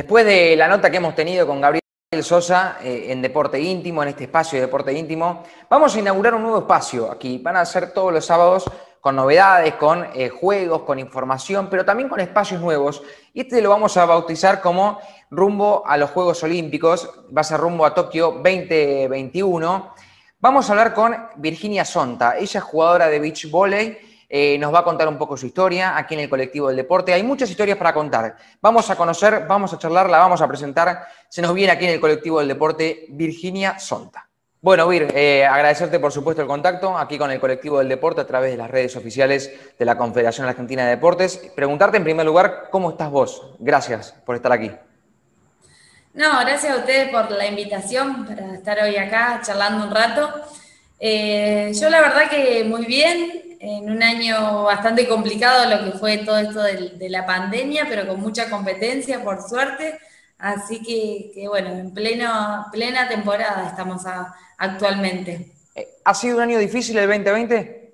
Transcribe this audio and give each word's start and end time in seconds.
Después 0.00 0.24
de 0.24 0.56
la 0.56 0.66
nota 0.66 0.90
que 0.90 0.96
hemos 0.96 1.14
tenido 1.14 1.46
con 1.46 1.60
Gabriel 1.60 1.82
Sosa 2.22 2.78
eh, 2.82 3.08
en 3.10 3.20
Deporte 3.20 3.60
Íntimo, 3.60 4.02
en 4.02 4.08
este 4.08 4.24
espacio 4.24 4.56
de 4.56 4.64
Deporte 4.64 4.94
Íntimo, 4.94 5.42
vamos 5.68 5.94
a 5.94 5.98
inaugurar 5.98 6.34
un 6.34 6.40
nuevo 6.40 6.60
espacio 6.60 7.12
aquí. 7.12 7.36
Van 7.36 7.56
a 7.56 7.66
ser 7.66 7.92
todos 7.92 8.10
los 8.10 8.24
sábados 8.24 8.64
con 8.98 9.14
novedades, 9.14 9.74
con 9.74 10.06
eh, 10.14 10.30
juegos, 10.30 10.84
con 10.84 10.98
información, 10.98 11.68
pero 11.68 11.84
también 11.84 12.08
con 12.08 12.18
espacios 12.18 12.62
nuevos. 12.62 13.02
Y 13.34 13.42
este 13.42 13.60
lo 13.60 13.68
vamos 13.68 13.94
a 13.98 14.06
bautizar 14.06 14.62
como 14.62 14.98
rumbo 15.30 15.82
a 15.86 15.98
los 15.98 16.08
Juegos 16.08 16.42
Olímpicos, 16.44 17.10
va 17.36 17.42
a 17.42 17.44
ser 17.44 17.60
rumbo 17.60 17.84
a 17.84 17.92
Tokio 17.92 18.40
2021. 18.42 19.94
Vamos 20.38 20.66
a 20.66 20.72
hablar 20.72 20.94
con 20.94 21.14
Virginia 21.36 21.84
Sonta, 21.84 22.38
ella 22.38 22.58
es 22.58 22.64
jugadora 22.64 23.08
de 23.08 23.18
beach 23.18 23.50
volley 23.50 24.09
eh, 24.32 24.56
nos 24.58 24.72
va 24.72 24.78
a 24.78 24.84
contar 24.84 25.08
un 25.08 25.18
poco 25.18 25.36
su 25.36 25.46
historia 25.46 25.98
aquí 25.98 26.14
en 26.14 26.20
el 26.20 26.30
colectivo 26.30 26.68
del 26.68 26.76
deporte. 26.76 27.12
Hay 27.12 27.24
muchas 27.24 27.50
historias 27.50 27.76
para 27.76 27.92
contar. 27.92 28.36
Vamos 28.62 28.88
a 28.88 28.94
conocer, 28.94 29.44
vamos 29.48 29.72
a 29.72 29.78
charlar, 29.78 30.08
la 30.08 30.18
vamos 30.18 30.40
a 30.40 30.46
presentar. 30.46 31.02
Se 31.28 31.42
nos 31.42 31.52
viene 31.52 31.72
aquí 31.72 31.84
en 31.84 31.90
el 31.94 32.00
colectivo 32.00 32.38
del 32.38 32.46
deporte 32.46 33.06
Virginia 33.08 33.76
Sonta. 33.80 34.28
Bueno, 34.62 34.86
Vir, 34.86 35.08
eh, 35.16 35.44
agradecerte 35.44 35.98
por 35.98 36.12
supuesto 36.12 36.42
el 36.42 36.48
contacto 36.48 36.96
aquí 36.96 37.18
con 37.18 37.32
el 37.32 37.40
colectivo 37.40 37.78
del 37.78 37.88
deporte 37.88 38.20
a 38.20 38.26
través 38.26 38.52
de 38.52 38.58
las 38.58 38.70
redes 38.70 38.94
oficiales 38.94 39.52
de 39.76 39.84
la 39.84 39.96
Confederación 39.96 40.46
Argentina 40.46 40.84
de 40.84 40.90
Deportes. 40.90 41.50
Preguntarte 41.56 41.96
en 41.96 42.04
primer 42.04 42.24
lugar, 42.24 42.68
¿cómo 42.70 42.90
estás 42.90 43.10
vos? 43.10 43.54
Gracias 43.58 44.14
por 44.24 44.36
estar 44.36 44.52
aquí. 44.52 44.70
No, 46.12 46.40
gracias 46.40 46.72
a 46.72 46.76
ustedes 46.76 47.08
por 47.08 47.30
la 47.30 47.46
invitación 47.46 48.26
para 48.26 48.54
estar 48.54 48.78
hoy 48.80 48.96
acá 48.96 49.40
charlando 49.44 49.86
un 49.86 49.94
rato. 49.94 50.30
Eh, 51.00 51.72
yo 51.74 51.88
la 51.88 52.00
verdad 52.00 52.28
que 52.28 52.62
muy 52.62 52.84
bien, 52.84 53.49
en 53.60 53.90
un 53.90 54.02
año 54.02 54.64
bastante 54.64 55.06
complicado 55.06 55.68
lo 55.68 55.84
que 55.84 55.98
fue 55.98 56.18
todo 56.18 56.38
esto 56.38 56.62
de, 56.62 57.10
la 57.10 57.26
pandemia, 57.26 57.86
pero 57.88 58.08
con 58.08 58.18
mucha 58.18 58.48
competencia, 58.48 59.22
por 59.22 59.46
suerte. 59.46 59.98
Así 60.38 60.82
que, 60.82 61.46
bueno, 61.46 61.68
en 61.68 61.92
pleno, 61.92 62.66
plena 62.72 63.06
temporada 63.06 63.68
estamos 63.68 64.02
actualmente. 64.56 65.52
Eh, 65.74 65.88
¿Ha 66.04 66.14
sido 66.14 66.38
un 66.38 66.42
año 66.42 66.58
difícil 66.58 66.96
el 66.96 67.06
2020? 67.06 67.92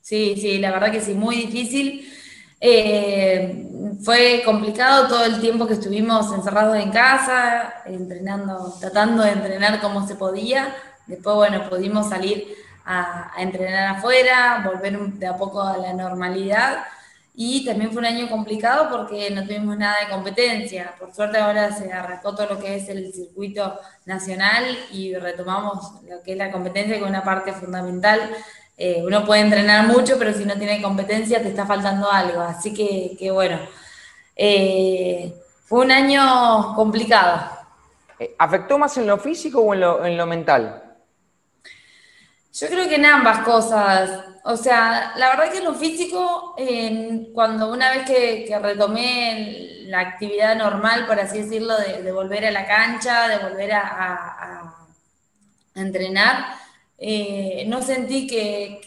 Sí, 0.00 0.36
sí, 0.40 0.58
la 0.58 0.70
verdad 0.70 0.92
que 0.92 1.00
sí, 1.00 1.14
muy 1.14 1.36
difícil. 1.36 2.08
Eh, 2.60 3.66
fue 4.04 4.42
complicado 4.44 5.08
todo 5.08 5.24
el 5.24 5.40
tiempo 5.40 5.66
que 5.66 5.74
estuvimos 5.74 6.32
encerrados 6.32 6.76
en 6.76 6.92
casa, 6.92 7.82
entrenando, 7.84 8.76
tratando 8.78 9.24
de 9.24 9.32
entrenar 9.32 9.80
como 9.80 10.06
se 10.06 10.14
podía. 10.14 10.72
Después, 11.08 11.34
bueno, 11.34 11.68
pudimos 11.68 12.08
salir 12.08 12.46
a, 12.84 13.32
entrenar 13.38 13.96
afuera, 13.96 14.62
volver 14.64 14.98
de 14.98 15.26
a 15.26 15.36
poco 15.36 15.62
a 15.62 15.76
la 15.76 15.92
normalidad. 15.92 16.84
Y 17.34 17.64
también 17.64 17.90
fue 17.90 18.00
un 18.00 18.06
año 18.06 18.28
complicado 18.28 18.88
porque 18.90 19.30
no 19.30 19.44
tuvimos 19.44 19.76
nada 19.78 19.96
de 20.00 20.10
competencia. 20.10 20.94
Por 20.98 21.14
suerte 21.14 21.38
ahora 21.38 21.72
se 21.72 21.92
arrancó 21.92 22.34
todo 22.34 22.54
lo 22.54 22.60
que 22.60 22.76
es 22.76 22.88
el 22.88 23.12
circuito 23.12 23.78
nacional 24.04 24.64
y 24.92 25.14
retomamos 25.14 26.02
lo 26.08 26.22
que 26.22 26.32
es 26.32 26.38
la 26.38 26.50
competencia 26.50 26.98
con 26.98 27.08
una 27.08 27.24
parte 27.24 27.52
fundamental. 27.52 28.20
Eh, 28.76 29.02
uno 29.04 29.24
puede 29.24 29.42
entrenar 29.42 29.86
mucho, 29.86 30.18
pero 30.18 30.32
si 30.34 30.44
no 30.44 30.56
tiene 30.56 30.82
competencia 30.82 31.40
te 31.40 31.48
está 31.48 31.66
faltando 31.66 32.10
algo. 32.10 32.40
Así 32.40 32.74
que, 32.74 33.30
bueno, 33.30 33.58
eh, 34.36 35.34
fue 35.64 35.84
un 35.84 35.92
año 35.92 36.74
complicado. 36.74 37.40
Eh, 38.18 38.34
¿Afectó 38.38 38.76
más 38.78 38.96
en 38.98 39.06
lo 39.06 39.18
físico 39.18 39.60
o 39.60 39.74
en 39.74 40.16
lo 40.16 40.26
mental? 40.26 40.89
Yo 42.52 42.66
creo 42.66 42.88
que 42.88 42.96
en 42.96 43.06
ambas 43.06 43.44
cosas. 43.44 44.24
O 44.44 44.56
sea, 44.56 45.12
la 45.16 45.30
verdad 45.30 45.52
que 45.52 45.58
en 45.58 45.64
lo 45.64 45.74
físico, 45.74 46.56
cuando 47.32 47.70
una 47.72 47.90
vez 47.90 48.04
que, 48.06 48.58
retomé 48.60 49.84
la 49.86 50.00
actividad 50.00 50.56
normal, 50.56 51.06
por 51.06 51.20
así 51.20 51.42
decirlo, 51.42 51.76
de, 51.76 52.10
volver 52.12 52.46
a 52.46 52.50
la 52.50 52.66
cancha, 52.66 53.28
de 53.28 53.38
volver 53.38 53.72
a, 53.72 54.74
entrenar, 55.74 56.46
eh, 56.98 57.64
no 57.68 57.80
sentí 57.80 58.26
que, 58.26 58.80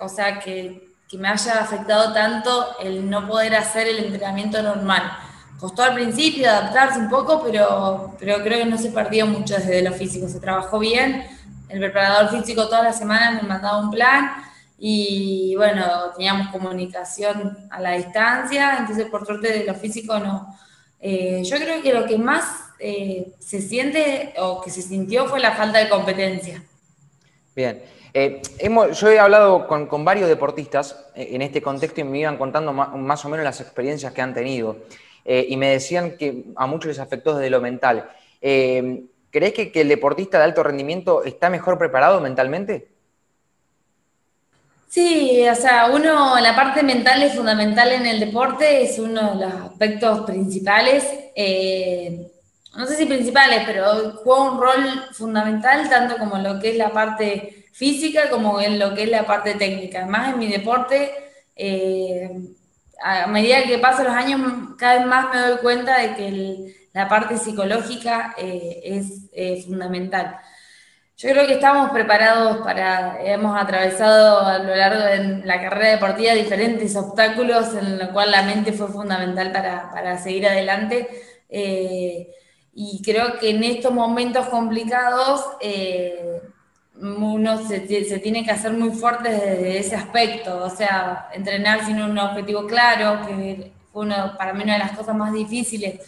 o 0.00 0.08
sea, 0.08 0.38
que, 0.38 0.82
me 1.14 1.28
haya 1.28 1.60
afectado 1.60 2.12
tanto 2.12 2.76
el 2.80 3.08
no 3.08 3.28
poder 3.28 3.54
hacer 3.54 3.86
el 3.86 3.98
entrenamiento 4.04 4.60
normal. 4.62 5.16
Costó 5.60 5.84
al 5.84 5.94
principio 5.94 6.50
adaptarse 6.50 6.98
un 6.98 7.08
poco, 7.08 7.40
pero, 7.44 8.16
pero 8.18 8.42
creo 8.42 8.58
que 8.58 8.64
no 8.64 8.76
se 8.76 8.90
perdió 8.90 9.24
mucho 9.24 9.54
desde 9.54 9.82
lo 9.82 9.92
físico, 9.92 10.28
se 10.28 10.40
trabajó 10.40 10.80
bien 10.80 11.24
el 11.68 11.78
preparador 11.78 12.30
físico 12.30 12.66
todas 12.66 12.84
las 12.84 12.98
semanas 12.98 13.42
me 13.42 13.48
mandaba 13.48 13.78
un 13.78 13.90
plan 13.90 14.30
y 14.78 15.54
bueno, 15.56 16.10
teníamos 16.16 16.48
comunicación 16.48 17.56
a 17.70 17.80
la 17.80 17.92
distancia, 17.92 18.76
entonces 18.78 19.06
por 19.06 19.24
suerte 19.24 19.52
de 19.52 19.64
lo 19.64 19.74
físico 19.74 20.18
no. 20.18 20.56
Eh, 21.00 21.42
yo 21.44 21.56
creo 21.56 21.82
que 21.82 21.92
lo 21.92 22.06
que 22.06 22.18
más 22.18 22.44
eh, 22.78 23.32
se 23.38 23.60
siente 23.60 24.34
o 24.38 24.60
que 24.60 24.70
se 24.70 24.82
sintió 24.82 25.26
fue 25.26 25.40
la 25.40 25.52
falta 25.52 25.78
de 25.78 25.88
competencia. 25.88 26.62
Bien. 27.54 27.82
Eh, 28.12 28.40
hemos, 28.58 29.00
yo 29.00 29.10
he 29.10 29.18
hablado 29.18 29.66
con, 29.66 30.04
varios 30.04 30.28
deportistas 30.28 31.04
en 31.14 31.42
este 31.42 31.60
contexto 31.60 32.00
y 32.00 32.04
me 32.04 32.20
iban 32.20 32.36
contando 32.36 32.72
más, 32.72 33.24
o 33.24 33.28
menos 33.28 33.44
las 33.44 33.60
experiencias 33.60 34.12
que 34.12 34.22
han 34.22 34.34
tenido. 34.34 34.76
y 35.24 35.56
me 35.56 35.70
decían 35.70 36.16
que 36.16 36.44
a 36.56 36.66
muchos 36.66 36.88
les 36.88 36.98
afectó 36.98 37.34
desde 37.34 37.50
lo 37.50 37.60
mental. 37.60 38.08
¿Crees 39.34 39.52
que, 39.52 39.72
el 39.74 39.88
deportista 39.88 40.38
de 40.38 40.44
alto 40.44 40.62
rendimiento 40.62 41.24
está 41.24 41.50
mejor 41.50 41.76
preparado 41.76 42.20
mentalmente? 42.20 42.86
Sí, 44.86 45.44
o 45.48 45.54
sea, 45.56 45.90
uno, 45.92 46.38
la 46.38 46.54
parte 46.54 46.84
mental 46.84 47.20
es 47.20 47.34
fundamental 47.34 47.90
en 47.90 48.06
el 48.06 48.20
deporte, 48.20 48.84
es 48.84 48.96
uno 49.00 49.34
de 49.34 49.44
los 49.44 49.54
aspectos 49.54 50.20
principales. 50.20 51.04
Eh, 51.34 52.30
no 52.76 52.86
sé 52.86 52.94
si 52.94 53.06
principales, 53.06 53.64
pero 53.66 54.12
juega 54.22 54.52
un 54.52 54.60
rol 54.60 55.04
fundamental 55.10 55.90
tanto 55.90 56.16
como 56.16 56.38
lo 56.38 56.60
que 56.60 56.70
es 56.70 56.76
la 56.76 56.90
parte 56.90 57.66
física 57.72 58.30
como 58.30 58.60
en 58.60 58.78
lo 58.78 58.94
que 58.94 59.02
es 59.02 59.08
la 59.08 59.26
parte 59.26 59.54
técnica. 59.54 60.02
Además, 60.02 60.32
en 60.32 60.38
mi 60.38 60.46
deporte, 60.46 61.10
eh, 61.56 62.30
a 63.02 63.26
medida 63.26 63.64
que 63.64 63.78
pasan 63.78 64.04
los 64.04 64.14
años, 64.14 64.40
cada 64.78 65.00
vez 65.00 65.06
más 65.08 65.34
me 65.34 65.40
doy 65.40 65.58
cuenta 65.58 65.98
de 65.98 66.14
que 66.14 66.28
el, 66.28 66.74
la 66.94 67.08
parte 67.08 67.36
psicológica 67.36 68.34
eh, 68.38 68.80
es 68.84 69.28
eh, 69.32 69.62
fundamental. 69.66 70.38
Yo 71.16 71.30
creo 71.30 71.46
que 71.46 71.54
estamos 71.54 71.90
preparados 71.90 72.58
para, 72.58 73.20
hemos 73.22 73.60
atravesado 73.60 74.40
a 74.40 74.58
lo 74.58 74.74
largo 74.74 75.02
de 75.02 75.44
la 75.44 75.60
carrera 75.60 75.90
deportiva 75.90 76.32
diferentes 76.34 76.94
obstáculos 76.96 77.74
en 77.74 77.98
los 77.98 78.08
cuales 78.08 78.32
la 78.32 78.42
mente 78.42 78.72
fue 78.72 78.88
fundamental 78.88 79.52
para, 79.52 80.18
seguir 80.18 80.46
adelante. 80.46 81.08
Eh, 81.48 82.28
y 82.72 83.02
creo 83.02 83.38
que 83.38 83.50
en 83.50 83.62
estos 83.64 83.92
momentos 83.92 84.46
complicados 84.46 85.44
uno 87.00 87.68
se, 87.68 87.80
tiene 87.80 88.44
que 88.44 88.50
hacer 88.50 88.72
muy 88.72 88.90
fuerte 88.90 89.30
desde 89.30 89.78
ese 89.78 89.96
aspecto, 89.96 90.64
o 90.64 90.70
sea, 90.70 91.28
entrenar 91.32 91.84
sin 91.84 92.00
un 92.00 92.18
objetivo 92.18 92.66
claro, 92.66 93.26
que 93.26 93.72
fue 93.92 94.08
para 94.36 94.52
mí 94.52 94.62
una 94.64 94.74
de 94.74 94.78
las 94.80 94.92
cosas 94.92 95.14
más 95.14 95.32
difíciles 95.32 96.00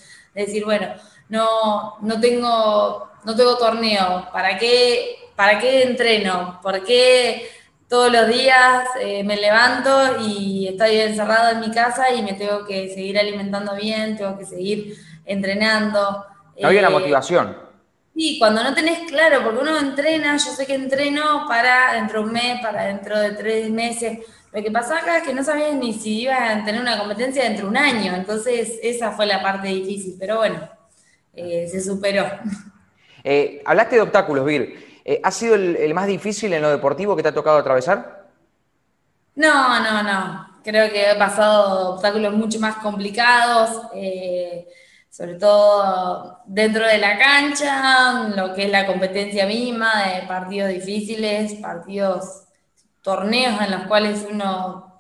decir, 0.45 0.65
bueno, 0.65 0.89
no, 1.29 1.97
no, 2.01 2.21
tengo, 2.21 3.11
no 3.25 3.37
tengo 3.37 3.57
torneo, 3.57 4.29
¿para 4.33 4.59
qué, 4.59 5.17
¿para 5.35 5.59
qué 5.59 5.83
entreno? 5.83 6.61
¿Por 6.63 6.85
qué 6.85 7.49
todos 7.89 8.13
los 8.13 8.29
días 8.29 8.89
eh, 9.01 9.23
me 9.25 9.37
levanto 9.37 10.21
y 10.21 10.69
estoy 10.69 10.97
encerrado 10.97 11.51
en 11.53 11.61
mi 11.61 11.71
casa 11.71 12.13
y 12.13 12.23
me 12.23 12.35
tengo 12.35 12.65
que 12.65 12.89
seguir 12.89 13.19
alimentando 13.19 13.75
bien, 13.75 14.17
tengo 14.17 14.39
que 14.39 14.45
seguir 14.45 14.97
entrenando? 15.25 16.25
No 16.61 16.69
había 16.69 16.83
la 16.83 16.89
eh, 16.89 16.93
motivación. 16.93 17.67
Sí, 18.17 18.39
cuando 18.39 18.63
no 18.63 18.73
tenés 18.73 19.01
claro, 19.11 19.45
porque 19.45 19.61
uno 19.61 19.79
entrena, 19.79 20.39
yo 20.39 20.51
sé 20.51 20.67
que 20.67 20.75
entreno 20.75 21.45
para 21.47 21.93
dentro 21.93 22.21
de 22.21 22.27
un 22.27 22.33
mes, 22.33 22.61
para 22.63 22.85
dentro 22.85 23.19
de 23.19 23.33
tres 23.33 23.69
meses, 23.69 24.21
lo 24.57 24.63
que 24.63 24.71
pasaba 24.71 25.01
acá 25.01 25.19
es 25.19 25.25
que 25.25 25.35
no 25.35 25.45
sabía 25.45 25.71
ni 25.75 25.93
si 25.93 26.23
iba 26.23 26.35
a 26.35 26.65
tener 26.65 26.81
una 26.81 26.97
competencia 26.97 27.45
dentro 27.45 27.65
de 27.67 27.71
un 27.73 27.77
año, 27.77 28.15
entonces 28.15 28.79
esa 28.83 29.13
fue 29.13 29.27
la 29.27 29.43
parte 29.43 29.69
difícil, 29.69 30.17
pero 30.19 30.39
bueno, 30.39 30.67
eh, 31.35 31.69
se 31.71 31.83
superó. 31.83 32.25
Eh, 33.23 33.61
hablaste 33.67 33.97
de 33.97 34.03
obstáculos, 34.03 34.47
Vir. 34.47 35.03
Eh, 35.05 35.21
¿Ha 35.23 35.31
sido 35.31 35.57
el, 35.57 35.93
más 35.93 36.07
difícil 36.07 36.53
en 36.53 36.63
lo 36.63 36.71
deportivo 36.71 37.15
que 37.15 37.23
te 37.23 37.29
ha 37.29 37.35
tocado 37.35 37.59
atravesar? 37.59 38.29
No, 39.35 39.81
no, 39.81 40.03
no. 40.03 40.61
Creo 40.65 40.91
que 40.91 41.11
he 41.11 41.17
pasado 41.17 41.95
obstáculos 41.95 42.33
mucho 42.33 42.59
más 42.59 42.77
complicados, 42.77 43.83
sobre 45.11 45.35
todo 45.35 46.39
dentro 46.47 46.87
de 46.87 46.99
la 46.99 47.19
cancha, 47.19 48.29
lo 48.35 48.55
que 48.55 48.65
es 48.65 48.71
la 48.71 48.87
competencia 48.87 49.45
misma, 49.45 49.91
de 50.07 50.27
partidos 50.27 50.71
difíciles, 50.71 51.55
partidos 51.55 52.46
torneos 53.07 53.63
en 53.63 53.71
los 53.71 53.83
cuales 53.83 54.27
uno 54.29 54.97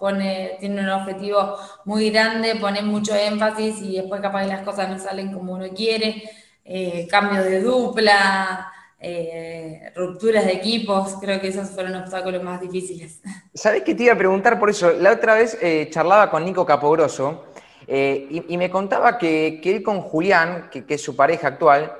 tiene 0.60 0.80
un 0.80 0.88
objetivo 0.90 1.56
muy 1.84 2.10
grande, 2.10 2.54
pone 2.54 2.80
mucho 2.80 3.12
énfasis 3.16 3.82
y 3.82 3.96
después 3.96 4.20
capaz 4.20 4.42
que 4.42 4.48
las 4.48 4.62
cosas 4.62 4.88
no 4.88 4.96
salen 4.96 5.32
como 5.32 5.54
uno 5.54 5.66
quiere, 5.74 6.22
eh, 6.64 7.08
cambios 7.10 7.42
de 7.42 7.60
dupla, 7.62 8.72
eh, 9.00 9.90
rupturas 9.96 10.44
de 10.44 10.52
equipos, 10.52 11.16
creo 11.20 11.40
que 11.40 11.48
esos 11.48 11.68
fueron 11.70 11.96
obstáculos 11.96 12.40
más 12.44 12.60
difíciles. 12.60 13.20
¿Sabés 13.54 13.82
que 13.82 13.96
te 13.96 14.04
iba 14.04 14.12
a 14.12 14.18
preguntar 14.18 14.60
por 14.60 14.70
eso? 14.70 14.92
La 14.92 15.10
otra 15.10 15.34
vez 15.34 15.58
eh, 15.60 15.88
charlaba 15.90 16.30
con 16.30 16.44
Nico 16.44 16.64
Capogroso 16.64 17.46
y, 17.88 18.56
me 18.56 18.70
contaba 18.70 19.18
que, 19.18 19.60
él 19.64 19.82
con 19.82 20.00
Julián, 20.00 20.70
que, 20.70 20.84
es 20.88 21.02
su 21.02 21.16
pareja 21.16 21.48
actual, 21.48 21.92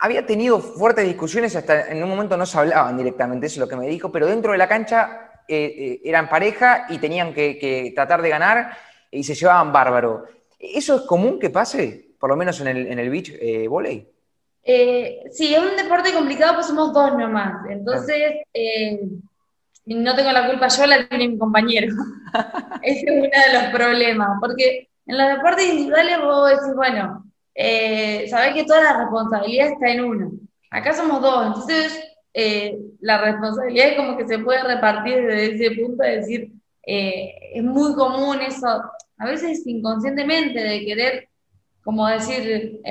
había 0.00 0.26
tenido 0.26 0.60
fuertes 0.60 1.06
discusiones, 1.06 1.56
hasta 1.56 1.88
en 1.88 2.02
un 2.02 2.08
momento 2.08 2.36
no 2.36 2.46
se 2.46 2.58
hablaban 2.58 2.96
directamente, 2.96 3.46
eso 3.46 3.54
es 3.54 3.60
lo 3.60 3.68
que 3.68 3.76
me 3.76 3.86
dijo, 3.86 4.10
pero 4.12 4.26
dentro 4.26 4.52
de 4.52 4.58
la 4.58 4.68
cancha 4.68 5.32
eran 5.48 6.28
pareja 6.28 6.86
y 6.90 6.98
tenían 6.98 7.32
que, 7.32 7.92
tratar 7.94 8.20
de 8.20 8.28
ganar 8.28 8.76
y 9.10 9.24
se 9.24 9.34
llevaban 9.34 9.72
bárbaro. 9.72 10.26
¿Eso 10.58 10.96
es 10.96 11.02
común 11.02 11.38
que 11.38 11.50
pase, 11.50 12.10
por 12.18 12.28
lo 12.28 12.36
menos 12.36 12.60
en 12.60 12.68
el, 12.68 12.86
en 12.86 12.98
el 12.98 13.08
beach 13.08 13.32
volley? 13.68 14.06
Eh, 14.70 15.22
sí, 15.30 15.54
es 15.54 15.60
un 15.62 15.76
deporte 15.78 16.12
complicado, 16.12 16.56
pues 16.56 16.66
somos 16.66 16.92
dos 16.92 17.16
nomás. 17.16 17.64
Entonces, 17.70 18.42
eh, 18.52 19.00
no 19.86 20.14
tengo 20.14 20.30
la 20.30 20.46
culpa 20.46 20.68
yo, 20.68 20.84
la 20.84 21.08
tiene 21.08 21.28
mi 21.28 21.38
compañero. 21.38 21.94
Ese 22.82 23.06
es 23.06 23.10
uno 23.10 23.22
de 23.22 23.54
los 23.54 23.62
problemas, 23.72 24.28
porque 24.38 24.90
en 25.06 25.16
los 25.16 25.28
deportes 25.28 25.70
individuales 25.70 26.18
vos 26.20 26.50
decís, 26.50 26.74
bueno, 26.76 27.27
eh, 27.54 28.26
sabés 28.28 28.54
que 28.54 28.64
toda 28.64 28.82
la 28.82 28.98
responsabilidad 28.98 29.68
está 29.68 29.88
en 29.90 30.04
uno. 30.04 30.30
Acá 30.70 30.92
somos 30.92 31.20
dos, 31.20 31.46
entonces 31.46 32.00
eh, 32.34 32.78
la 33.00 33.18
responsabilidad 33.18 33.88
es 33.88 33.96
como 33.96 34.16
que 34.16 34.26
se 34.26 34.38
puede 34.38 34.62
repartir 34.62 35.26
desde 35.26 35.54
ese 35.54 35.76
punto 35.76 36.02
de 36.02 36.16
decir, 36.16 36.52
es 36.90 37.62
muy 37.62 37.94
común 37.94 38.40
eso, 38.40 38.66
a 39.18 39.26
veces 39.26 39.66
inconscientemente, 39.66 40.58
de 40.58 40.86
querer 40.86 41.28
como 41.88 42.06
decir, 42.06 42.82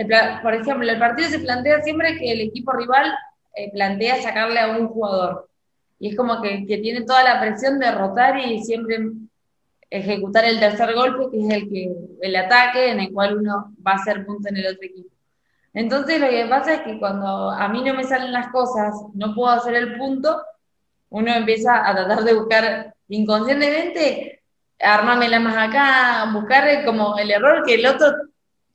por 0.41 0.55
ejemplo, 0.55 0.91
el 0.91 0.97
partido 0.97 1.29
se 1.29 1.37
plantea 1.37 1.83
siempre 1.83 2.17
que 2.17 2.31
el 2.31 2.41
equipo 2.41 2.71
rival 2.71 3.13
eh, 3.53 3.71
plantea 3.71 4.23
sacarle 4.23 4.59
a 4.59 4.75
un 4.75 4.87
jugador. 4.87 5.51
Y 5.99 6.09
es 6.09 6.17
como 6.17 6.41
que, 6.41 6.65
tiene 6.65 7.01
toda 7.01 7.21
la 7.23 7.39
presión 7.39 7.77
de 7.77 7.91
rotar 7.91 8.39
y 8.39 8.63
siempre 8.63 9.11
ejecutar 9.89 10.45
el 10.45 10.59
tercer 10.59 10.93
golpe, 10.93 11.31
que 11.31 11.45
es 11.45 11.53
el, 11.53 11.69
que, 11.69 11.95
el 12.21 12.35
ataque 12.35 12.91
en 12.91 12.99
el 12.99 13.13
cual 13.13 13.37
uno 13.37 13.73
va 13.85 13.91
a 13.91 13.95
hacer 13.95 14.25
punto 14.25 14.49
en 14.49 14.57
el 14.57 14.67
otro 14.67 14.83
equipo. 14.83 15.09
Entonces 15.73 16.19
lo 16.19 16.29
que 16.29 16.45
pasa 16.49 16.73
es 16.75 16.81
que 16.81 16.99
cuando 16.99 17.51
a 17.51 17.67
mí 17.69 17.83
no 17.83 17.93
me 17.93 18.03
salen 18.03 18.31
las 18.31 18.49
cosas, 18.49 18.95
no 19.13 19.35
puedo 19.35 19.49
hacer 19.51 19.75
el 19.75 19.97
punto, 19.97 20.41
uno 21.09 21.33
empieza 21.33 21.87
a 21.87 21.95
tratar 21.95 22.23
de 22.23 22.33
buscar 22.33 22.95
inconscientemente, 23.07 24.41
armármela 24.79 25.39
más 25.39 25.69
acá, 25.69 26.31
buscar 26.33 26.83
como 26.85 27.17
el 27.17 27.31
error 27.31 27.63
que 27.65 27.75
el 27.75 27.85
otro 27.85 28.07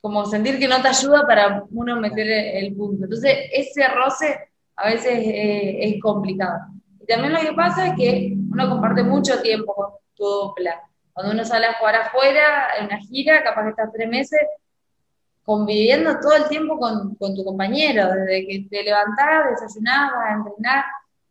como 0.03 0.27
sentir 0.27 0.59
que 0.59 0.67
no 0.67 0.83
te 0.83 0.89
ayuda 0.89 1.25
para 1.27 1.65
uno 1.71 1.97
meter 2.01 2.29
el 2.29 2.75
punto. 2.75 3.05
Entonces, 3.05 3.39
ese 3.53 3.87
roce 3.89 4.37
a 4.75 4.89
veces 4.89 5.13
eh, 5.13 5.79
es 5.81 6.03
complicado. 6.03 6.59
Y 7.01 7.07
también 7.07 7.33
lo 7.33 7.41
que 7.41 7.53
pasa 7.53 7.87
es 7.87 7.95
que 7.97 8.37
uno 8.51 8.69
comparte 8.69 9.05
mucho 9.05 9.41
tiempo 9.41 9.73
con 9.73 9.91
tu 10.15 10.25
dupla. 10.25 10.83
Cuando 11.13 11.33
uno 11.33 11.45
sale 11.45 11.67
a 11.67 11.75
jugar 11.75 11.97
afuera, 11.97 12.69
en 12.79 12.87
una 12.87 12.99
gira, 12.99 13.43
capaz 13.43 13.65
que 13.65 13.71
estás 13.71 13.93
tres 13.93 14.09
meses 14.09 14.41
conviviendo 15.45 16.19
todo 16.21 16.37
el 16.37 16.49
tiempo 16.49 16.79
con, 16.79 17.17
tu 17.35 17.45
compañero, 17.45 18.13
desde 18.13 18.47
que 18.47 18.67
te 18.71 18.83
levantás, 18.85 19.51
desayunás, 19.51 20.13
vas 20.13 20.25
a 20.25 20.35
entrenar, 20.35 20.85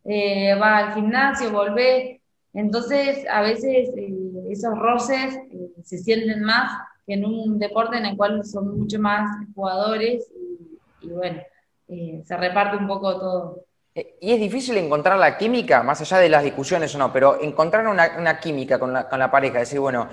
eh, 0.04 0.54
vas 0.54 0.84
al 0.84 0.94
gimnasio, 0.94 1.52
volvés. 1.52 2.20
Entonces, 2.52 3.26
a 3.30 3.40
veces 3.40 3.88
eh, 3.96 4.14
esos 4.50 4.78
roces 4.78 5.38
se 5.84 5.98
sienten 5.98 6.42
más 6.42 6.72
que 7.06 7.14
en 7.14 7.24
un 7.24 7.58
deporte 7.58 7.96
en 7.96 8.06
el 8.06 8.16
cual 8.16 8.44
son 8.44 8.78
mucho 8.78 8.98
más 8.98 9.28
jugadores 9.54 10.30
y, 11.00 11.08
bueno, 11.08 11.40
eh, 11.88 12.22
se 12.24 12.36
reparte 12.36 12.76
un 12.76 12.86
poco 12.86 13.18
todo. 13.18 13.64
Eh, 13.94 14.16
y 14.20 14.32
es 14.32 14.40
difícil 14.40 14.76
encontrar 14.78 15.18
la 15.18 15.36
química, 15.36 15.82
más 15.82 16.00
allá 16.00 16.18
de 16.18 16.28
las 16.28 16.42
discusiones 16.42 16.94
o 16.94 16.98
no, 16.98 17.12
pero 17.12 17.40
encontrar 17.40 17.86
una, 17.86 18.40
química 18.40 18.78
con 18.78 18.92
la, 18.92 19.08
con 19.08 19.18
la, 19.18 19.30
pareja, 19.30 19.58
decir, 19.58 19.80
bueno, 19.80 20.08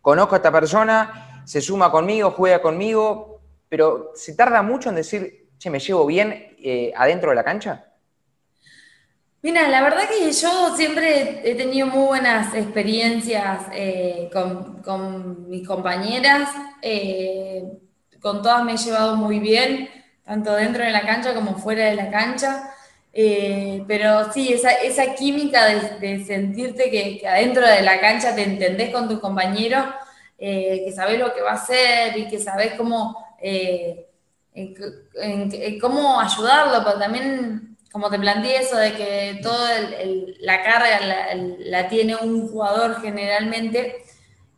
conozco 0.00 0.34
a 0.34 0.38
esta 0.38 0.52
persona, 0.52 1.42
se 1.44 1.60
suma 1.60 1.90
conmigo, 1.90 2.30
juega 2.30 2.62
conmigo, 2.62 3.40
pero 3.68 4.12
¿se 4.14 4.34
tarda 4.34 4.62
mucho 4.62 4.88
en 4.88 4.96
decir, 4.96 5.48
che, 5.58 5.68
me 5.68 5.80
llevo 5.80 6.06
bien 6.06 6.54
eh, 6.58 6.92
adentro 6.96 7.30
de 7.30 7.36
la 7.36 7.44
cancha? 7.44 7.86
Mira, 9.42 9.68
la 9.68 9.82
verdad 9.82 10.08
que 10.08 10.32
yo 10.32 10.74
siempre 10.74 11.42
he 11.44 11.54
tenido 11.54 11.88
muy 11.88 12.06
buenas 12.06 12.54
experiencias 12.54 13.66
eh, 13.72 14.30
con, 14.32 15.50
mis 15.50 15.66
compañeras, 15.66 16.48
con 18.22 18.40
todas 18.40 18.64
me 18.64 18.72
he 18.72 18.76
llevado 18.78 19.16
muy 19.16 19.40
bien, 19.40 19.90
tanto 20.24 20.54
dentro 20.54 20.82
de 20.82 20.90
la 20.90 21.02
cancha 21.02 21.34
como 21.34 21.58
fuera 21.58 21.84
de 21.84 21.94
la 21.94 22.10
cancha, 22.10 22.73
eh, 23.14 23.84
pero 23.86 24.32
sí, 24.32 24.52
esa, 24.52 25.14
química 25.14 25.66
de, 25.66 26.24
sentirte 26.24 26.90
que, 26.90 27.26
adentro 27.26 27.66
de 27.66 27.82
la 27.82 28.00
cancha 28.00 28.34
te 28.34 28.42
entendés 28.42 28.90
con 28.90 29.08
tu 29.08 29.20
compañero, 29.20 29.84
que 30.36 30.92
sabés 30.94 31.18
lo 31.18 31.32
que 31.32 31.40
va 31.40 31.52
a 31.52 31.54
hacer 31.54 32.18
y 32.18 32.28
que 32.28 32.38
sabés 32.38 32.74
cómo, 32.74 33.16
cómo 35.80 36.20
ayudarlo, 36.20 36.84
pero 36.84 36.98
también 36.98 37.74
como 37.94 38.10
te 38.10 38.18
planteé 38.18 38.56
eso 38.56 38.76
de 38.76 38.92
que 38.94 39.38
toda 39.40 39.70
la 40.40 40.64
carga 40.64 40.98
la, 41.60 41.88
tiene 41.88 42.16
un 42.16 42.48
jugador 42.48 43.00
generalmente, 43.00 44.04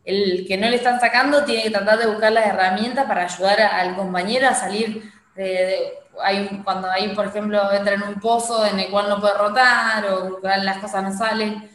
el 0.06 0.46
que 0.48 0.56
no 0.56 0.70
le 0.70 0.76
están 0.76 0.98
sacando 1.00 1.44
tiene 1.44 1.64
que 1.64 1.70
tratar 1.70 1.98
de 1.98 2.06
buscar 2.06 2.32
las 2.32 2.46
herramientas 2.46 3.04
para 3.04 3.24
ayudar 3.24 3.60
al 3.60 3.94
compañero 3.94 4.48
a 4.48 4.54
salir 4.54 5.02
de, 5.34 5.98
hay, 6.22 6.60
cuando 6.64 6.90
hay, 6.90 7.08
por 7.14 7.26
ejemplo, 7.26 7.72
entra 7.72 7.94
en 7.94 8.02
un 8.02 8.20
pozo 8.20 8.64
en 8.66 8.78
el 8.80 8.90
cual 8.90 9.08
no 9.08 9.20
puede 9.20 9.34
rotar 9.34 10.04
o 10.06 10.40
las 10.42 10.78
cosas 10.78 11.02
no 11.02 11.16
salen. 11.16 11.68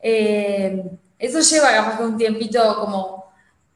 Eh, 0.00 0.82
eso 1.18 1.40
lleva 1.40 1.72
capaz 1.72 1.98
que 1.98 2.04
un 2.04 2.16
tiempito 2.16 2.76
como 2.80 3.24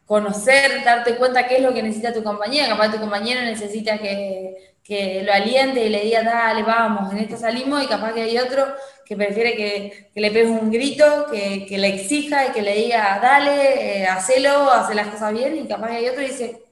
conocer, 0.06 0.82
darte 0.84 1.16
cuenta 1.16 1.46
qué 1.46 1.56
es 1.56 1.62
lo 1.62 1.72
que 1.74 1.82
necesita 1.82 2.12
tu 2.12 2.22
compañero, 2.22 2.76
capaz 2.76 2.92
tu 2.92 2.98
compañero 2.98 3.42
necesita 3.42 3.98
que 3.98 4.78
que 4.88 5.22
lo 5.22 5.34
aliente 5.34 5.84
y 5.84 5.90
le 5.90 6.00
diga, 6.00 6.22
dale, 6.22 6.62
vamos, 6.62 7.12
en 7.12 7.18
esto 7.18 7.36
salimos, 7.36 7.84
y 7.84 7.86
capaz 7.86 8.14
que 8.14 8.22
hay 8.22 8.38
otro 8.38 8.64
que 9.04 9.16
prefiere 9.16 9.54
que, 9.54 10.10
le 10.14 10.30
pegue 10.30 10.48
un 10.48 10.70
grito, 10.70 11.26
que, 11.30 11.66
le 11.76 11.88
exija 11.88 12.46
y 12.46 12.52
que 12.52 12.62
le 12.62 12.74
diga, 12.74 13.18
dale, 13.20 13.98
eh, 14.00 14.06
hacelo, 14.06 14.70
hace 14.70 14.94
las 14.94 15.08
cosas 15.08 15.34
bien, 15.34 15.58
y 15.58 15.68
capaz 15.68 15.88
que 15.88 15.96
hay 15.96 16.08
otro 16.08 16.20
que 16.22 16.28
dice, 16.28 16.62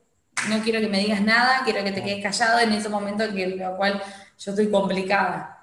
no 0.49 0.63
quiero 0.63 0.81
que 0.81 0.89
me 0.89 1.01
digas 1.01 1.21
nada, 1.21 1.63
quiero 1.65 1.83
que 1.85 1.93
te 1.93 2.03
quedes 2.03 2.23
callado 2.23 2.61
en 2.61 2.73
ese 2.73 2.89
momento 2.89 3.25
en 3.25 3.39
el 3.39 3.71
cual 3.77 4.03
yo 4.39 4.51
estoy 4.51 4.71
complicada. 4.71 5.59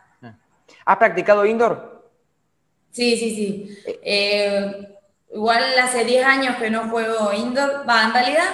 ¿Has 0.85 0.97
practicado 0.97 1.45
indoor? 1.45 2.11
Sí, 2.91 3.17
sí, 3.17 3.35
sí. 3.35 3.77
Eh, 4.03 4.97
igual 5.33 5.63
hace 5.81 6.03
10 6.03 6.25
años 6.25 6.55
que 6.57 6.69
no 6.69 6.89
juego 6.89 7.33
indoor, 7.33 7.87
va, 7.87 8.03
en 8.03 8.13
realidad 8.13 8.49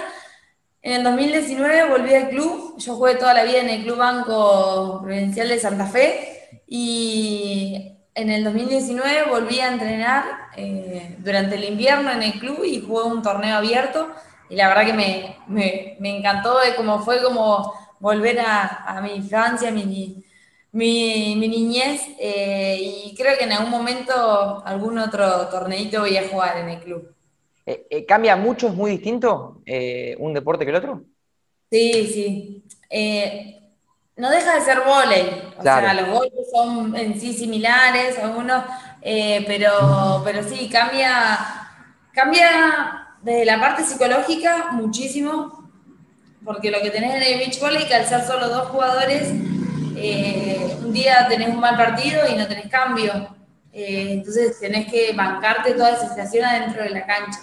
en 0.82 0.94
el 0.94 1.04
2019 1.04 1.90
volví 1.90 2.14
al 2.14 2.30
club, 2.30 2.76
yo 2.78 2.96
jugué 2.96 3.16
toda 3.16 3.34
la 3.34 3.44
vida 3.44 3.60
en 3.60 3.70
el 3.70 3.84
Club 3.84 3.98
Banco 3.98 5.02
Provincial 5.04 5.50
de 5.50 5.60
Santa 5.60 5.88
Fe 5.88 6.62
y 6.68 7.98
en 8.16 8.30
el 8.30 8.46
2019 8.46 9.30
volví 9.30 9.60
a 9.60 9.74
entrenar 9.74 10.24
eh, 10.56 11.18
durante 11.20 11.56
el 11.56 11.66
invierno 11.66 12.12
en 12.12 12.24
el 12.24 12.40
club 12.40 12.64
y 12.64 12.80
jugué 12.80 13.04
un 13.04 13.22
torneo 13.22 13.58
abierto 13.58 14.10
y 14.50 14.56
la 14.56 14.68
verdad 14.68 14.86
que 14.86 14.94
me, 14.94 15.98
me, 16.00 16.18
encantó 16.18 16.60
de 16.60 16.76
cómo 16.76 17.00
fue 17.00 17.22
como 17.22 17.74
volver 18.00 18.40
a, 18.40 19.00
mi 19.04 19.14
infancia, 19.16 19.72
mi, 19.72 20.24
mi, 20.72 21.36
mi 21.38 21.48
niñez 21.48 22.02
eh, 22.20 22.78
y 22.80 23.16
creo 23.16 23.38
que 23.38 23.44
en 23.44 23.52
algún 23.52 23.70
momento 23.70 24.64
algún 24.66 24.98
otro 24.98 25.48
torneito 25.50 26.02
voy 26.02 26.18
a 26.18 26.28
jugar 26.28 26.58
en 26.58 26.70
el 26.70 26.80
club. 26.80 27.14
Eh, 27.66 27.86
eh, 27.90 28.06
¿Cambia 28.06 28.36
mucho? 28.36 28.68
¿Es 28.68 28.74
muy 28.74 28.92
distinto 28.92 29.62
un 30.18 30.34
deporte 30.34 30.66
que 30.66 30.72
el 30.72 30.78
otro? 30.78 31.04
Sí, 31.70 32.08
sí. 32.08 32.64
no 34.16 34.32
deja 34.32 34.56
de 34.56 34.62
ser 34.62 34.80
volei. 34.80 35.30
O 35.60 35.62
sea, 35.62 35.94
los 35.94 36.10
golpes 36.10 36.50
son 36.52 36.96
en 36.96 37.20
sí 37.20 37.34
similares, 37.34 38.18
algunos, 38.18 38.64
pero, 39.04 40.24
pero 40.26 40.42
sí, 40.42 40.68
cambia, 40.70 41.38
cambia 42.12 43.09
desde 43.22 43.46
la 43.46 43.60
parte 43.60 43.84
psicológica 43.84 44.70
muchísimo, 44.72 45.70
porque 46.44 46.72
lo 46.72 46.82
que 46.82 46.90
tenés 46.90 47.16
en 47.16 47.24
el 47.24 47.40
beach 47.40 47.60
volley, 47.60 47.86
que 47.86 47.96
al 47.96 48.06
ser 48.06 48.24
solo 48.26 48.50
dos 48.50 48.70
jugadores, 48.70 49.30
un 49.30 50.94
día 50.94 51.28
tenés 51.28 51.50
un 51.50 51.60
mal 51.60 51.76
partido 51.76 52.22
y 52.32 52.36
no 52.36 52.48
tenés 52.48 52.68
cambio. 52.68 53.36
entonces 53.72 54.60
tenés 54.60 54.90
que 54.92 55.14
bancarte 55.14 55.74
toda 55.74 55.92
esa 55.92 56.10
situación 56.10 56.46
adentro 56.46 56.84
de 56.84 56.90
la 56.90 57.06
cancha 57.06 57.40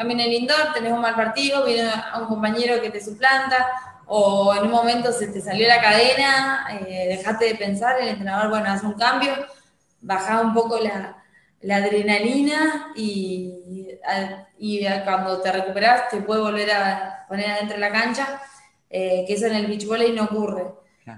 cambio 0.00 0.16
en 0.16 0.20
el 0.20 0.32
indoor, 0.32 0.72
tenés 0.72 0.92
un 0.92 1.02
mal 1.02 1.14
partido, 1.14 1.64
viene 1.66 1.90
un 2.18 2.26
compañero 2.26 2.80
que 2.80 2.88
te 2.88 3.04
suplanta, 3.04 3.66
o 4.06 4.54
en 4.54 4.64
un 4.64 4.70
momento 4.70 5.12
se 5.12 5.26
te 5.28 5.42
salió 5.42 5.68
la 5.68 5.80
cadena, 5.80 6.66
eh, 6.70 7.16
dejaste 7.16 7.44
de 7.44 7.54
pensar, 7.54 8.00
el 8.00 8.08
entrenador, 8.08 8.48
bueno, 8.48 8.70
hace 8.70 8.86
un 8.86 8.94
cambio, 8.94 9.32
bajá 10.00 10.40
un 10.40 10.54
poco 10.54 10.78
la, 10.78 11.16
adrenalina 11.62 12.92
y, 12.96 13.79
y, 14.58 14.84
cuando 15.04 15.40
te 15.40 15.52
recuperas 15.52 16.08
te 16.10 16.22
puede 16.22 16.40
volver 16.40 16.70
a 16.70 17.24
poner 17.28 17.50
adentro 17.50 17.74
de 17.74 17.80
la 17.80 17.92
cancha, 17.92 18.40
eh, 18.88 19.24
que 19.26 19.34
eso 19.34 19.46
en 19.46 19.54
el 19.54 19.66
beach 19.66 19.86
volley 19.86 20.12
no 20.12 20.24
ocurre. 20.24 20.64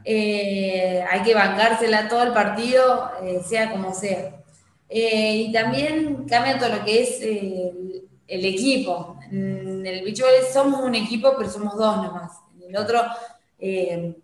Eh, 0.05 1.05
hay 1.11 1.23
que 1.23 1.35
bancársela 1.35 2.09
todo 2.09 2.23
el 2.23 2.33
partido, 2.33 3.11
sea 3.47 3.71
como 3.71 3.93
sea. 3.93 4.37
y 4.89 5.53
también 5.53 6.27
cambia 6.27 6.59
todo 6.59 6.71
lo 6.71 6.85
que 6.85 7.03
es 7.03 7.21
el 7.21 8.45
equipo. 8.45 9.19
En 9.31 9.85
el 9.87 10.05
beach 10.05 10.21
volley 10.21 10.41
somos 10.53 10.81
un 10.83 10.95
equipo, 10.95 11.35
pero 11.37 11.51
somos 11.51 11.77
dos 11.77 11.97
nomás. 11.97 12.33
En 12.61 12.71
el 12.71 12.77
otro 12.77 13.03
eh, 13.65 14.17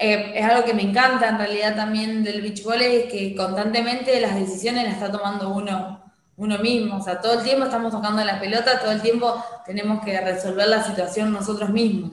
eh, 0.00 0.32
es 0.34 0.44
algo 0.44 0.64
que 0.64 0.74
me 0.74 0.82
encanta 0.82 1.28
en 1.28 1.38
realidad 1.38 1.76
también 1.76 2.24
del 2.24 2.42
beach 2.42 2.64
volley, 2.64 2.96
es 2.96 3.04
que 3.12 3.36
constantemente 3.36 4.20
las 4.20 4.34
decisiones 4.34 4.84
las 4.84 4.94
está 4.94 5.12
tomando 5.12 5.50
uno, 5.50 6.07
uno 6.38 6.58
mismo. 6.58 6.96
O 6.96 7.02
sea, 7.02 7.20
todo 7.20 7.34
el 7.34 7.44
tiempo 7.44 7.64
estamos 7.64 7.92
tocando 7.92 8.24
la 8.24 8.40
pelota, 8.40 8.80
todo 8.80 8.92
el 8.92 9.02
tiempo 9.02 9.44
tenemos 9.66 10.02
que 10.02 10.18
resolver 10.20 10.66
la 10.68 10.82
situación 10.82 11.32
nosotros 11.32 11.68
mismos. 11.68 12.12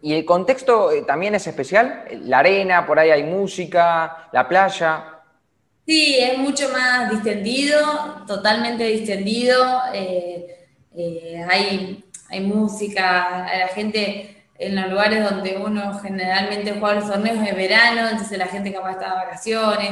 ¿Y 0.00 0.14
el 0.14 0.24
contexto 0.24 0.92
eh, 0.92 1.02
también 1.02 1.34
es 1.34 1.46
especial? 1.46 2.04
La 2.22 2.38
arena, 2.38 2.86
por 2.86 2.98
ahí 2.98 3.10
hay 3.10 3.24
música, 3.24 4.28
la 4.32 4.48
playa. 4.48 5.04
Sí, 5.86 6.16
es 6.18 6.38
mucho 6.38 6.68
más 6.70 7.10
distendido, 7.10 8.24
totalmente 8.26 8.84
distendido. 8.84 9.82
Eh, 9.92 10.68
eh, 10.96 11.44
hay, 11.48 12.04
hay 12.28 12.40
música, 12.40 13.48
la 13.58 13.68
gente 13.68 14.44
en 14.58 14.76
los 14.76 14.90
lugares 14.90 15.28
donde 15.28 15.56
uno 15.56 15.98
generalmente 16.00 16.76
juega 16.78 17.00
los 17.00 17.10
torneos 17.10 17.42
de 17.42 17.52
verano, 17.52 18.08
entonces 18.10 18.38
la 18.38 18.46
gente 18.46 18.72
capaz 18.72 18.92
está 18.92 19.08
de 19.08 19.14
vacaciones. 19.14 19.90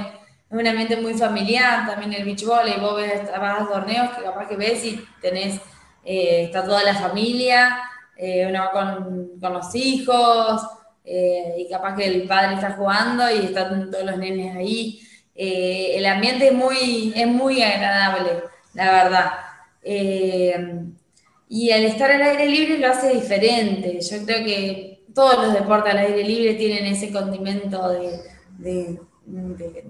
Es 0.50 0.59
un 0.59 0.67
ambiente 0.67 0.97
muy 0.97 1.14
familiar, 1.14 1.87
también 1.87 2.14
el 2.14 2.25
beach 2.25 2.45
volley, 2.45 2.81
vos 2.81 2.97
ves, 2.97 3.21
a 3.28 3.69
torneos 3.71 4.17
que 4.17 4.23
capaz 4.23 4.49
que 4.49 4.57
ves 4.57 4.85
y 4.85 5.05
tenés, 5.21 5.61
está 6.05 6.64
toda 6.64 6.83
la 6.83 6.95
familia, 6.95 7.78
eh, 8.19 8.47
uno 8.49 8.59
va 8.59 8.73
con, 8.73 9.55
los 9.55 9.75
hijos, 9.76 10.62
eh, 11.05 11.55
y 11.59 11.69
capaz 11.69 11.95
que 11.97 12.07
el 12.07 12.26
padre 12.26 12.55
está 12.55 12.73
jugando 12.73 13.31
y 13.31 13.47
están 13.47 13.90
todos 13.90 14.05
los 14.05 14.19
nenes 14.19 14.57
ahí. 14.57 15.00
Eh, 15.37 15.93
el 15.97 16.05
ambiente 16.05 16.49
es 16.49 16.55
muy, 16.55 17.12
es 17.14 17.26
muy 17.28 17.62
agradable, 17.62 18.43
la 18.75 18.90
verdad. 18.93 19.31
y 21.50 21.71
al 21.71 21.85
estar 21.85 22.11
al 22.11 22.23
aire 22.23 22.47
libre 22.47 22.78
lo 22.78 22.88
hace 22.88 23.14
diferente. 23.14 24.00
Yo 24.00 24.25
creo 24.25 24.45
que 24.45 25.05
todos 25.14 25.47
los 25.47 25.55
deportes 25.55 25.93
al 25.93 25.99
aire 25.99 26.25
libre 26.25 26.55
tienen 26.55 26.87
ese 26.87 27.12
condimento 27.12 27.88
de, 28.59 28.99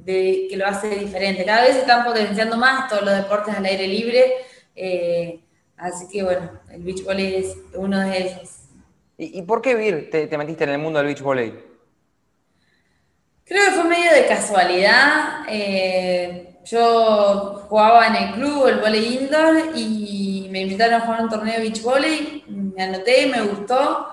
que 0.05 0.55
lo 0.57 0.67
hace 0.67 0.91
diferente. 0.91 1.45
Cada 1.45 1.63
vez 1.63 1.75
se 1.75 1.81
están 1.81 2.05
potenciando 2.05 2.57
más 2.57 2.89
todos 2.89 3.03
los 3.03 3.15
deportes 3.15 3.55
al 3.55 3.65
aire 3.65 3.87
libre. 3.87 4.35
Así 5.79 6.09
que 6.09 6.25
bueno, 6.25 6.51
el 6.71 6.83
beach 6.83 7.05
volley 7.05 7.37
es 7.37 7.57
uno 7.75 8.01
de 8.01 8.19
ellos. 8.19 8.59
¿Y, 9.17 9.43
por 9.43 9.63
qué 9.63 9.75
Vir 9.75 10.11
te, 10.11 10.39
metiste 10.39 10.65
en 10.65 10.71
el 10.71 10.79
mundo 10.79 10.99
del 10.99 11.07
beach 11.07 11.23
volley? 11.23 11.55
Creo 13.45 13.65
que 13.65 13.71
fue 13.73 13.85
medio 13.85 14.13
de 14.13 14.27
casualidad. 14.27 15.45
Eh, 15.49 16.59
yo 16.65 17.65
jugaba 17.69 18.09
en 18.09 18.15
el 18.17 18.35
club, 18.35 18.67
el 18.67 18.79
volley 18.81 19.19
indoor, 19.19 19.73
y 19.75 20.49
me 20.51 20.63
invitaron 20.63 20.95
a 20.95 21.01
jugar 21.01 21.23
un 21.23 21.29
torneo 21.31 21.55
de 21.55 21.61
beach 21.61 21.83
volley. 21.83 22.45
Me 22.49 22.83
anoté, 22.83 23.27
me 23.27 23.41
gustó. 23.43 24.09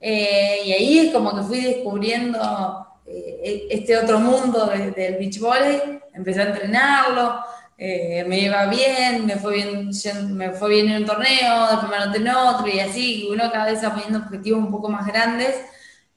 Eh, 0.00 0.60
y 0.64 0.72
ahí 0.72 0.98
es 1.00 1.12
como 1.12 1.36
que 1.36 1.42
fui 1.42 1.60
descubriendo 1.60 2.86
eh, 3.10 3.66
este 3.70 3.96
otro 3.96 4.18
mundo 4.18 4.66
del 4.66 5.16
beach 5.16 5.38
volley. 5.40 6.00
Empecé 6.14 6.42
a 6.42 6.46
entrenarlo 6.46 7.40
eh, 7.82 8.24
me 8.28 8.40
iba 8.40 8.66
bien, 8.66 9.24
me 9.24 9.36
fue 9.36 9.54
bien, 9.54 9.88
me 10.36 10.50
fue 10.50 10.68
bien 10.68 10.90
en 10.90 10.96
un 10.98 11.06
torneo, 11.06 11.66
después 11.70 11.88
me 11.88 11.96
anoté 11.96 12.18
en 12.18 12.28
otro 12.28 12.68
y 12.68 12.78
así, 12.78 13.26
uno 13.32 13.50
cada 13.50 13.72
vez 13.72 13.82
va 13.82 13.94
poniendo 13.94 14.18
objetivos 14.18 14.62
un 14.62 14.70
poco 14.70 14.90
más 14.90 15.06
grandes. 15.06 15.58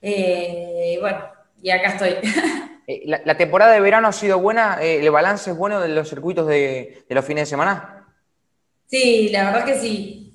Eh, 0.02 0.98
bueno, 1.00 1.20
y 1.62 1.70
acá 1.72 1.90
estoy. 1.94 2.16
Eh, 2.86 3.04
la, 3.06 3.38
temporada 3.38 3.72
de 3.72 3.80
verano 3.80 4.10
ha 4.10 4.12
sido 4.12 4.40
buena? 4.40 4.78
¿El 4.82 5.10
balance 5.10 5.52
es 5.52 5.56
bueno 5.56 5.80
de 5.80 5.88
los 5.88 6.10
circuitos 6.10 6.46
de, 6.46 7.06
los 7.08 7.24
fines 7.24 7.44
de 7.44 7.52
semana? 7.52 8.08
Sí, 8.88 9.30
la 9.30 9.46
verdad 9.46 9.64
que 9.64 9.80
sí. 9.80 10.34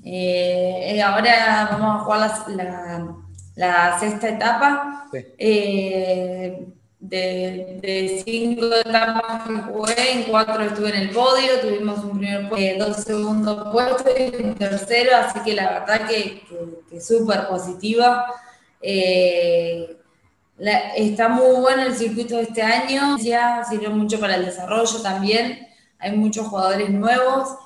ahora 1.05 1.69
vamos 1.71 2.01
a 2.01 2.05
jugar 2.05 2.31
la, 2.49 3.15
sexta 4.01 4.29
etapa. 4.29 5.09
Sí 5.11 6.75
de, 7.01 8.23
cinco 8.25 8.67
etapas 8.75 9.47
que 9.47 9.55
jugué, 9.55 10.13
en 10.13 10.23
cuatro 10.25 10.63
estuve 10.63 10.91
en 10.91 10.97
el 10.97 11.11
podio, 11.11 11.61
tuvimos 11.61 12.05
un 12.05 12.19
primer 12.19 12.49
puesto, 12.49 12.65
eh, 12.65 12.77
dos 12.79 12.97
segundos 12.97 13.69
puestos 13.73 14.13
y 14.19 14.43
un 14.43 14.55
tercero, 14.55 15.17
así 15.17 15.41
que 15.41 15.55
la 15.55 15.81
verdad 15.81 16.09
que, 16.09 16.43
que, 16.91 17.01
súper 17.01 17.47
positiva. 17.49 18.27
Eh, 18.81 19.97
está 20.97 21.29
muy 21.29 21.61
bueno 21.61 21.83
el 21.83 21.95
circuito 21.95 22.37
de 22.37 22.43
este 22.43 22.63
año, 22.63 23.17
ya 23.19 23.65
sirve 23.65 23.89
mucho 23.91 24.19
para 24.19 24.35
el 24.35 24.45
desarrollo 24.45 25.01
también, 25.03 25.69
hay 26.01 26.17
muchos 26.17 26.49
jugadores 26.49 26.91
nuevos, 26.91 27.57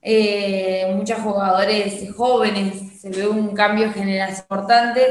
eh, 0.00 0.90
muchos 0.94 1.18
jugadores 1.18 2.14
jóvenes, 2.16 3.00
se 3.00 3.10
ve 3.10 3.28
un 3.28 3.54
cambio 3.54 3.92
general 3.92 4.30
importante 4.30 5.02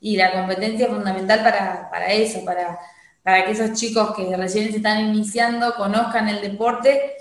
y 0.00 0.16
la 0.16 0.32
competencia 0.32 0.86
es 0.86 0.92
fundamental 0.92 1.42
para, 1.42 1.90
para 1.90 2.12
eso, 2.12 2.44
para 2.44 2.78
para 3.26 3.44
que 3.44 3.50
esos 3.50 3.72
chicos 3.72 4.14
que 4.14 4.36
recién 4.36 4.70
se 4.70 4.76
están 4.76 5.04
iniciando 5.04 5.74
conozcan 5.74 6.28
el 6.28 6.40
deporte, 6.40 7.16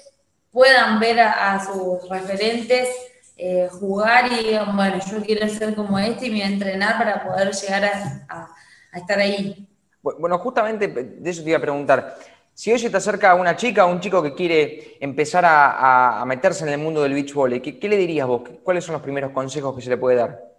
puedan 0.52 1.00
ver 1.00 1.20
a, 1.20 1.60
sus 1.66 2.08
referentes 2.08 2.90
eh, 3.36 3.68
jugar 3.72 4.32
y 4.32 4.44
digan, 4.44 4.76
bueno, 4.76 5.00
yo 5.12 5.24
quiero 5.24 5.50
ser 5.50 5.74
como 5.74 5.98
este 5.98 6.28
y 6.28 6.30
me 6.30 6.36
voy 6.36 6.44
a 6.44 6.50
entrenar 6.50 7.00
para 7.00 7.24
poder 7.24 7.52
llegar 7.52 7.86
a, 8.30 8.48
estar 8.94 9.18
ahí. 9.18 9.68
Bueno, 10.04 10.38
justamente 10.38 10.88
de 10.88 11.28
eso 11.28 11.42
te 11.42 11.50
iba 11.50 11.58
a 11.58 11.62
preguntar. 11.62 12.16
Si 12.54 12.72
hoy 12.72 12.78
se 12.78 12.92
te 12.92 12.98
acerca 12.98 13.34
una 13.34 13.56
chica 13.56 13.88
o 13.88 13.92
un 13.92 14.00
chico 14.00 14.22
que 14.22 14.36
quiere 14.36 14.98
empezar 15.00 15.44
a, 15.48 16.24
meterse 16.28 16.66
en 16.66 16.70
el 16.70 16.78
mundo 16.78 17.02
del 17.02 17.16
beach 17.16 17.34
volley, 17.34 17.62
¿qué, 17.62 17.80
¿qué, 17.80 17.90
le 17.90 17.98
dirías 17.98 18.28
vos? 18.28 18.44
¿Cuáles 18.62 18.84
son 18.84 18.94
los 18.94 19.02
primeros 19.02 19.32
consejos 19.32 19.76
que 19.76 19.82
se 19.82 19.90
le 19.90 19.98
puede 19.98 20.18
dar? 20.18 20.55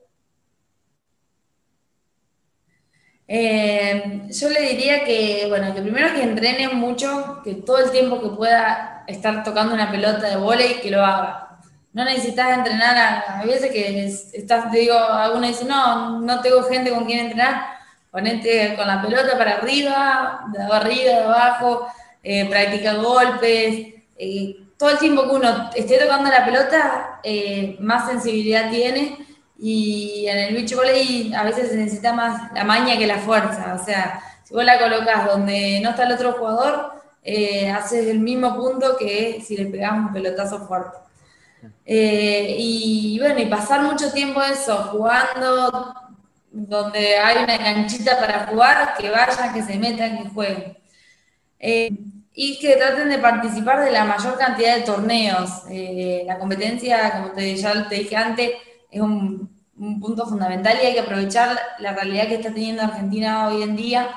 Eh, 3.28 4.23
yo 4.30 4.49
le 4.50 4.61
diría 4.61 5.04
que, 5.04 5.47
bueno, 5.49 5.75
que 5.75 5.83
primero 5.83 6.14
que 6.14 6.23
entrene 6.23 6.68
mucho, 6.68 7.40
que 7.42 7.54
todo 7.54 7.78
el 7.78 7.90
tiempo 7.90 8.21
que 8.21 8.28
pueda 8.28 9.04
estar 9.06 9.42
tocando 9.42 9.75
una 9.75 9.90
pelota 9.90 10.28
de 10.28 10.37
volei, 10.37 10.80
que 10.80 10.90
lo 10.90 11.04
haga. 11.04 11.59
No 11.92 12.04
necesitas 12.04 12.59
entrenar, 12.59 13.25
a, 13.26 13.42
veces 13.45 13.71
que 13.73 14.04
estás, 14.06 14.71
digo, 14.71 14.99
alguno 14.99 15.47
dice, 15.47 15.64
no, 15.64 16.21
no 16.21 16.40
tengo 16.40 16.62
gente 16.64 16.90
con 16.90 17.06
quien 17.06 17.21
entrenar, 17.21 17.66
ponete 18.11 18.76
con 18.76 18.87
la 18.87 19.02
pelota 19.02 19.37
para 19.38 19.56
arriba, 19.56 20.47
de 20.52 20.62
arriba, 20.62 21.12
de 21.12 21.25
abajo, 21.25 21.87
eh, 22.23 22.47
practica 22.50 22.95
golpes, 22.95 23.95
eh, 24.18 24.56
todo 24.78 24.90
el 24.90 24.99
tiempo 24.99 25.25
que 25.25 25.37
uno 25.37 25.71
esté 25.75 25.99
tocando 25.99 26.30
la 26.30 26.45
pelota, 26.45 27.21
eh, 27.23 27.76
más 27.80 28.06
sensibilidad 28.09 28.71
tiene 28.71 29.16
y 29.58 30.26
en 30.28 30.38
el 30.38 30.54
beach 30.54 30.75
volley 30.75 31.32
a 31.34 31.42
veces 31.44 31.70
se 31.70 31.76
necesita 31.76 32.12
más 32.12 32.52
la 32.52 32.64
maña 32.64 32.98
que 32.98 33.06
la 33.06 33.18
fuerza. 33.18 33.78
O 33.80 33.84
sea, 33.84 34.20
si 34.44 34.54
vos 34.54 34.64
la 34.64 34.78
colocas 34.78 35.26
donde 35.26 35.80
no 35.82 35.90
está 35.90 36.04
el 36.04 36.12
otro 36.12 36.32
jugador, 36.34 36.92
eh, 37.22 37.70
haces 37.70 38.06
el 38.06 38.20
mismo 38.20 38.54
punto 38.54 38.96
que 38.96 39.42
si 39.44 39.56
le 39.56 39.66
pegás 39.66 39.92
un 39.92 40.12
pelotazo 40.12 40.66
fuerte. 40.66 40.98
Eh, 41.84 42.54
y 42.58 43.18
bueno, 43.18 43.40
y 43.40 43.46
pasar 43.46 43.82
mucho 43.82 44.12
tiempo 44.12 44.42
eso, 44.42 44.76
jugando 44.92 45.94
donde 46.52 47.16
hay 47.16 47.44
una 47.44 47.58
canchita 47.58 48.18
para 48.18 48.46
jugar, 48.46 48.94
que 48.96 49.10
vayan, 49.10 49.52
que 49.52 49.62
se 49.62 49.78
metan, 49.78 50.22
que 50.22 50.30
jueguen. 50.30 50.78
Eh, 51.58 51.90
y 52.32 52.58
que 52.58 52.76
traten 52.76 53.08
de 53.08 53.18
participar 53.18 53.84
de 53.84 53.90
la 53.90 54.04
mayor 54.04 54.36
cantidad 54.38 54.76
de 54.76 54.82
torneos. 54.82 55.64
la 56.26 56.38
competencia, 56.38 57.12
como 57.12 57.32
te, 57.32 57.56
ya 57.56 57.88
te 57.88 57.94
dije 57.96 58.14
antes, 58.16 58.52
es 58.97 59.03
un, 59.03 59.57
punto 60.00 60.26
fundamental 60.26 60.79
y 60.83 60.87
hay 60.87 60.95
que 60.95 61.00
aprovechar 61.00 61.55
la 61.81 61.93
realidad 61.93 62.29
que 62.29 62.37
está 62.37 62.49
teniendo 62.49 62.83
Argentina 62.83 63.47
hoy 63.47 63.62
en 63.62 63.76
día, 63.76 64.09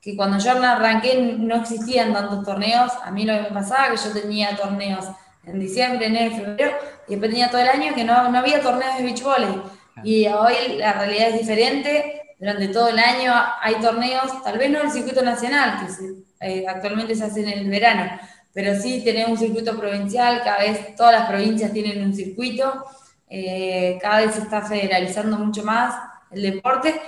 que 0.00 0.16
cuando 0.16 0.38
yo 0.38 0.50
arranqué 0.60 1.36
no 1.38 1.54
existían 1.54 2.12
tantos 2.12 2.44
torneos, 2.44 2.90
a 3.04 3.12
mí 3.12 3.24
lo 3.24 3.34
que 3.34 3.42
me 3.42 3.50
pasaba 3.50 3.90
que 3.90 3.96
yo 3.96 4.12
tenía 4.12 4.56
torneos 4.56 5.06
en 5.44 5.60
diciembre, 5.60 6.06
enero, 6.06 6.34
febrero, 6.34 6.72
y 7.06 7.12
después 7.12 7.30
tenía 7.30 7.48
todo 7.48 7.60
el 7.60 7.68
año 7.68 7.94
que 7.94 8.02
no, 8.02 8.28
no 8.28 8.38
había 8.38 8.60
torneos 8.60 8.98
de 8.98 9.04
beach 9.04 9.22
volley. 9.22 9.62
Y 10.02 10.26
hoy 10.26 10.78
la 10.78 10.94
realidad 10.94 11.28
es 11.28 11.38
diferente, 11.38 12.22
durante 12.38 12.68
todo 12.68 12.88
el 12.88 12.98
año 12.98 13.32
hay 13.60 13.76
torneos, 13.76 14.42
tal 14.42 14.58
vez 14.58 14.70
no 14.70 14.80
en 14.80 14.86
el 14.86 14.92
circuito 14.92 15.22
nacional, 15.22 15.86
que 15.86 16.48
eh, 16.48 16.64
actualmente 16.68 17.14
se 17.14 17.24
hace 17.24 17.40
en 17.40 17.48
el 17.48 17.70
verano, 17.70 18.18
pero 18.52 18.80
sí 18.80 19.02
tenemos 19.04 19.32
un 19.32 19.38
circuito 19.38 19.78
provincial, 19.78 20.42
cada 20.44 20.58
vez 20.58 20.94
todas 20.96 21.12
las 21.12 21.28
provincias 21.28 21.72
tienen 21.72 22.02
un 22.02 22.14
circuito, 22.14 22.84
eh, 23.30 23.98
cada 24.00 24.20
vez 24.20 24.34
se 24.34 24.42
está 24.42 24.62
federalizando 24.62 25.38
mucho 25.38 25.62
más 25.62 25.94
el 26.30 26.42
deporte. 26.42 27.00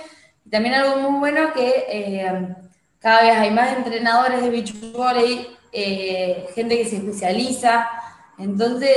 Y 0.45 0.49
también 0.49 0.75
algo 0.75 0.97
muy 0.97 1.19
bueno 1.19 1.53
que 1.53 1.85
eh, 1.89 2.55
cada 2.99 3.23
vez 3.23 3.37
hay 3.37 3.51
más 3.51 3.75
entrenadores 3.75 4.41
de 4.41 4.49
beach 4.49 4.73
volley, 4.91 5.47
eh, 5.71 6.47
gente 6.53 6.77
que 6.77 6.85
se 6.85 6.97
especializa. 6.97 7.89
Entonces, 8.37 8.95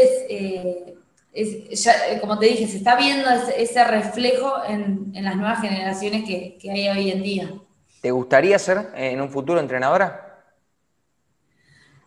como 2.21 2.39
te 2.39 2.47
dije, 2.47 2.67
se 2.67 2.79
está 2.79 2.97
viendo 2.97 3.29
ese, 3.31 3.85
reflejo 3.85 4.65
en, 4.67 5.13
las 5.15 5.37
nuevas 5.37 5.61
generaciones 5.61 6.25
que, 6.25 6.57
que, 6.61 6.71
hay 6.71 6.89
hoy 6.89 7.11
en 7.11 7.23
día. 7.23 7.53
¿Te 8.01 8.11
gustaría 8.11 8.59
ser 8.59 8.91
en 8.95 9.21
un 9.21 9.31
futuro 9.31 9.61
entrenadora? 9.61 10.21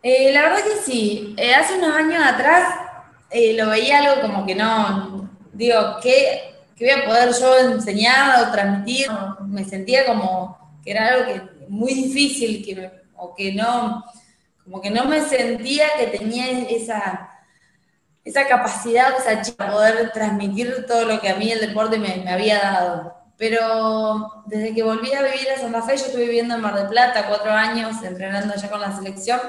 la 0.03 0.41
verdad 0.41 0.63
que 0.63 0.89
sí. 0.89 1.35
hace 1.53 1.77
unos 1.77 1.93
años 1.93 2.23
atrás 2.25 2.86
eh, 3.29 3.53
lo 3.53 3.69
veía 3.69 3.99
algo 3.99 4.21
como 4.21 4.45
que 4.45 4.55
no, 4.55 5.29
digo, 5.53 5.97
¿qué, 6.01 6.55
voy 6.79 6.89
a 6.89 7.05
poder 7.05 7.33
yo 7.33 7.57
enseñar 7.57 8.43
o 8.43 8.51
transmitir? 8.51 9.07
Me 9.47 9.63
sentía 9.65 10.05
como 10.05 10.79
que 10.83 10.91
era 10.91 11.07
algo 11.07 11.25
que 11.25 11.41
muy 11.69 11.93
difícil, 11.93 12.63
que, 12.63 12.91
o 13.15 13.35
que 13.35 13.53
no, 13.53 14.05
como 14.63 14.81
que 14.81 14.89
no 14.89 15.05
me 15.05 15.21
sentía 15.21 15.87
que 15.97 16.07
tenía 16.07 16.59
esa, 16.69 17.31
esa 18.23 18.47
capacidad, 18.47 19.13
esa 19.17 19.41
chica, 19.41 19.65
de 19.65 19.71
poder 19.71 20.11
transmitir 20.11 20.85
todo 20.87 21.05
lo 21.05 21.19
que 21.19 21.29
a 21.29 21.35
mí 21.35 21.51
el 21.51 21.59
deporte 21.59 21.97
me, 21.97 22.17
me 22.17 22.31
había 22.31 22.59
dado. 22.59 23.17
Pero 23.37 24.43
desde 24.47 24.73
que 24.73 24.83
volví 24.83 25.13
a 25.13 25.21
vivir 25.21 25.47
a 25.55 25.59
Santa 25.59 25.83
Fe, 25.83 25.95
yo 25.95 26.05
estuve 26.05 26.23
viviendo 26.23 26.55
en 26.55 26.61
Mar 26.61 26.75
del 26.75 26.87
Plata 26.87 27.27
cuatro 27.27 27.51
años, 27.51 28.01
entrenando 28.03 28.53
allá 28.53 28.69
con 28.69 28.81
la 28.81 28.95
selección, 28.95 29.39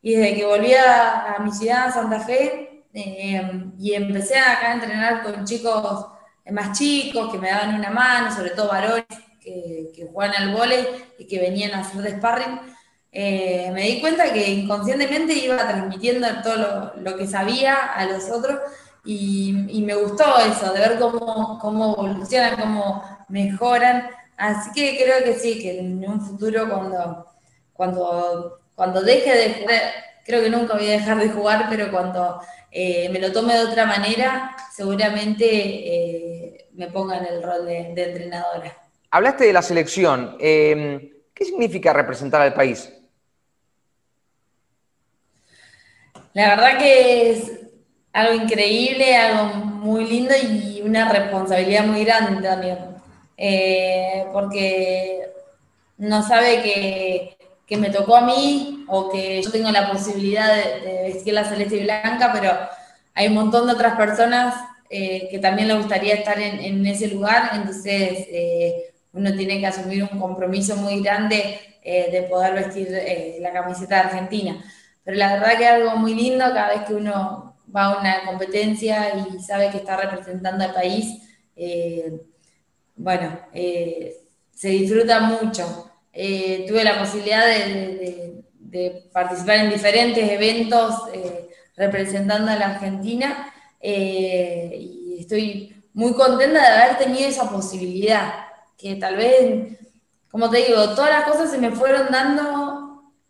y 0.00 0.14
desde 0.14 0.36
que 0.36 0.46
volví 0.46 0.72
a, 0.74 1.36
mi 1.40 1.52
ciudad, 1.52 1.92
Santa 1.92 2.20
Fe, 2.20 2.71
eh, 2.94 3.64
y 3.78 3.94
empecé 3.94 4.38
acá 4.38 4.70
a 4.70 4.74
entrenar 4.74 5.22
con 5.22 5.44
chicos 5.44 6.06
más 6.50 6.76
chicos 6.76 7.30
que 7.30 7.38
me 7.38 7.50
daban 7.50 7.74
una 7.76 7.90
mano, 7.90 8.34
sobre 8.34 8.50
todo 8.50 8.68
varones 8.68 9.04
que, 9.40 9.90
que 9.94 10.08
juegan 10.12 10.34
al 10.34 10.54
vóley 10.54 10.86
y 11.18 11.26
que 11.26 11.40
venían 11.40 11.72
a 11.72 11.80
hacer 11.80 12.02
de 12.02 12.10
sparring, 12.16 12.60
eh, 13.14 13.70
me 13.72 13.82
di 13.82 14.00
cuenta 14.00 14.32
que 14.32 14.50
inconscientemente 14.50 15.34
iba 15.34 15.56
transmitiendo 15.58 16.26
todo 16.42 16.94
lo, 16.96 17.16
que 17.16 17.26
sabía 17.26 17.74
a 17.74 18.06
los 18.06 18.30
otros 18.30 18.58
y, 19.04 19.82
me 19.84 19.94
gustó 19.94 20.24
eso, 20.38 20.72
de 20.72 20.80
ver 20.80 20.98
cómo, 20.98 21.58
cómo 21.60 21.92
evolucionan, 21.94 22.58
cómo 22.58 23.04
mejoran. 23.28 24.08
Así 24.36 24.70
que 24.72 24.96
creo 24.96 25.22
que 25.24 25.38
sí, 25.38 25.60
que 25.60 25.80
en 25.80 26.08
un 26.08 26.20
futuro 26.22 26.68
cuando, 26.68 27.26
cuando, 27.74 28.60
cuando 28.74 29.02
deje 29.02 29.36
de 29.36 29.54
jugar, 29.60 29.80
creo 30.24 30.42
que 30.42 30.50
nunca 30.50 30.74
voy 30.74 30.88
a 30.88 30.92
dejar 30.92 31.18
de 31.18 31.28
jugar, 31.28 31.66
pero 31.68 31.90
cuando 31.90 32.40
eh, 32.72 33.08
me 33.10 33.20
lo 33.20 33.32
tome 33.32 33.54
de 33.54 33.64
otra 33.64 33.86
manera, 33.86 34.56
seguramente 34.74 35.44
eh, 35.44 36.68
me 36.72 36.88
ponga 36.88 37.18
en 37.18 37.26
el 37.26 37.42
rol 37.42 37.66
de, 37.66 37.92
de 37.94 38.04
entrenadora. 38.04 38.76
Hablaste 39.10 39.44
de 39.44 39.52
la 39.52 39.62
selección. 39.62 40.36
¿Qué 40.38 41.44
significa 41.44 41.92
representar 41.92 42.40
al 42.40 42.54
país? 42.54 42.92
La 46.34 46.48
verdad 46.48 46.78
que 46.78 47.30
es 47.30 47.52
algo 48.12 48.42
increíble, 48.42 49.16
algo 49.16 49.54
muy 49.56 50.06
lindo 50.06 50.34
y 50.34 50.80
una 50.82 51.10
responsabilidad 51.10 51.84
muy 51.84 52.04
grande 52.04 52.40
también. 52.42 52.78
Eh, 53.36 54.26
porque 54.32 55.30
no 55.98 56.22
sabe 56.22 56.62
que, 56.62 57.36
me 57.70 57.90
tocó 57.90 58.16
a 58.16 58.26
mí 58.26 58.84
o 58.88 59.10
que 59.10 59.42
yo 59.42 59.50
tengo 59.50 59.70
la 59.70 59.90
posibilidad 59.90 60.54
de, 60.54 61.12
vestir 61.12 61.32
la 61.32 61.44
celeste 61.44 61.76
y 61.76 61.84
blanca, 61.84 62.30
pero 62.32 62.52
hay 63.14 63.28
un 63.28 63.34
montón 63.34 63.66
de 63.66 63.72
otras 63.72 63.96
personas 63.96 64.54
eh, 64.90 65.28
que 65.30 65.38
también 65.38 65.68
le 65.68 65.74
gustaría 65.74 66.14
estar 66.14 66.38
en, 66.38 66.86
ese 66.86 67.08
lugar, 67.08 67.50
entonces 67.54 68.26
eh, 68.28 68.92
uno 69.14 69.34
tiene 69.34 69.58
que 69.58 69.66
asumir 69.66 70.02
un 70.02 70.18
compromiso 70.18 70.76
muy 70.76 71.02
grande 71.02 71.58
de 71.82 72.22
poder 72.30 72.54
vestir 72.54 72.88
la 73.40 73.52
camiseta 73.52 73.96
de 73.96 74.00
Argentina. 74.02 74.64
Pero 75.04 75.16
la 75.16 75.32
verdad 75.32 75.58
que 75.58 75.64
es 75.64 75.70
algo 75.70 75.96
muy 75.96 76.14
lindo 76.14 76.44
cada 76.44 76.68
vez 76.68 76.82
que 76.86 76.94
uno 76.94 77.56
va 77.74 77.84
a 77.86 78.00
una 78.00 78.24
competencia 78.26 79.14
y 79.16 79.40
sabe 79.40 79.70
que 79.70 79.78
está 79.78 79.96
representando 79.96 80.64
al 80.64 80.74
país. 80.74 81.22
Eh, 81.56 82.20
bueno, 82.96 83.38
eh, 83.52 84.16
se 84.52 84.68
disfruta 84.68 85.20
mucho. 85.20 85.91
Eh, 86.12 86.64
tuve 86.68 86.84
la 86.84 86.98
posibilidad 86.98 87.46
de, 87.46 88.44
participar 89.12 89.56
en 89.56 89.70
diferentes 89.70 90.30
eventos 90.30 90.94
representando 91.76 92.50
a 92.50 92.56
la 92.56 92.66
Argentina 92.68 93.52
y 93.82 95.18
estoy 95.20 95.84
muy 95.92 96.14
contenta 96.14 96.58
de 96.58 96.66
haber 96.66 96.96
tenido 96.96 97.28
esa 97.28 97.50
posibilidad, 97.50 98.46
que 98.78 98.94
tal 98.94 99.16
vez, 99.16 99.78
como 100.30 100.48
te 100.48 100.64
digo, 100.64 100.94
todas 100.94 101.10
las 101.10 101.24
cosas 101.24 101.50
se 101.50 101.58
me 101.58 101.70
fueron 101.70 102.06
dando 102.10 102.82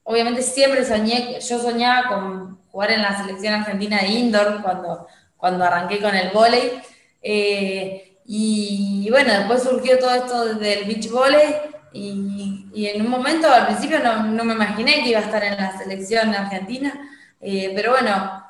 obviamente 0.04 0.42
siempre 0.42 0.84
soñé, 0.84 1.38
yo 1.40 1.58
soñaba 1.58 2.08
con 2.08 2.58
jugar 2.70 2.92
en 2.92 3.02
la 3.02 3.16
selección 3.16 3.54
argentina 3.54 4.00
de 4.00 4.08
indoor 4.08 4.62
cuando, 4.62 5.06
cuando 5.36 5.64
arranqué 5.64 6.00
con 6.00 6.14
el 6.14 6.30
vóley. 6.30 6.80
Eh, 7.22 8.18
y, 8.24 9.08
bueno, 9.10 9.32
después 9.32 9.62
surgió 9.62 9.98
todo 9.98 10.14
esto 10.14 10.54
del 10.54 10.84
beach 10.84 11.10
volley 11.10 11.54
y, 11.92 12.86
en 12.86 13.02
un 13.02 13.10
momento 13.10 13.48
al 13.52 13.66
principio 13.66 13.98
no, 14.00 14.44
me 14.44 14.54
imaginé 14.54 15.02
que 15.02 15.10
iba 15.10 15.20
a 15.20 15.24
estar 15.24 15.42
en 15.44 15.56
la 15.56 15.76
selección 15.78 16.34
argentina, 16.34 16.92
eh, 17.40 17.72
pero 17.74 17.92
bueno, 17.92 18.44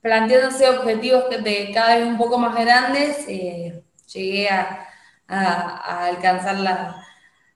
planteándose 0.00 0.68
objetivos 0.68 1.24
de 1.42 1.70
cada 1.74 1.96
vez 1.96 2.06
un 2.06 2.16
poco 2.16 2.38
más 2.38 2.54
grandes, 2.54 3.24
eh, 3.28 3.82
llegué 4.12 4.48
a, 4.48 4.82
alcanzar 5.28 6.60
la, 6.60 7.04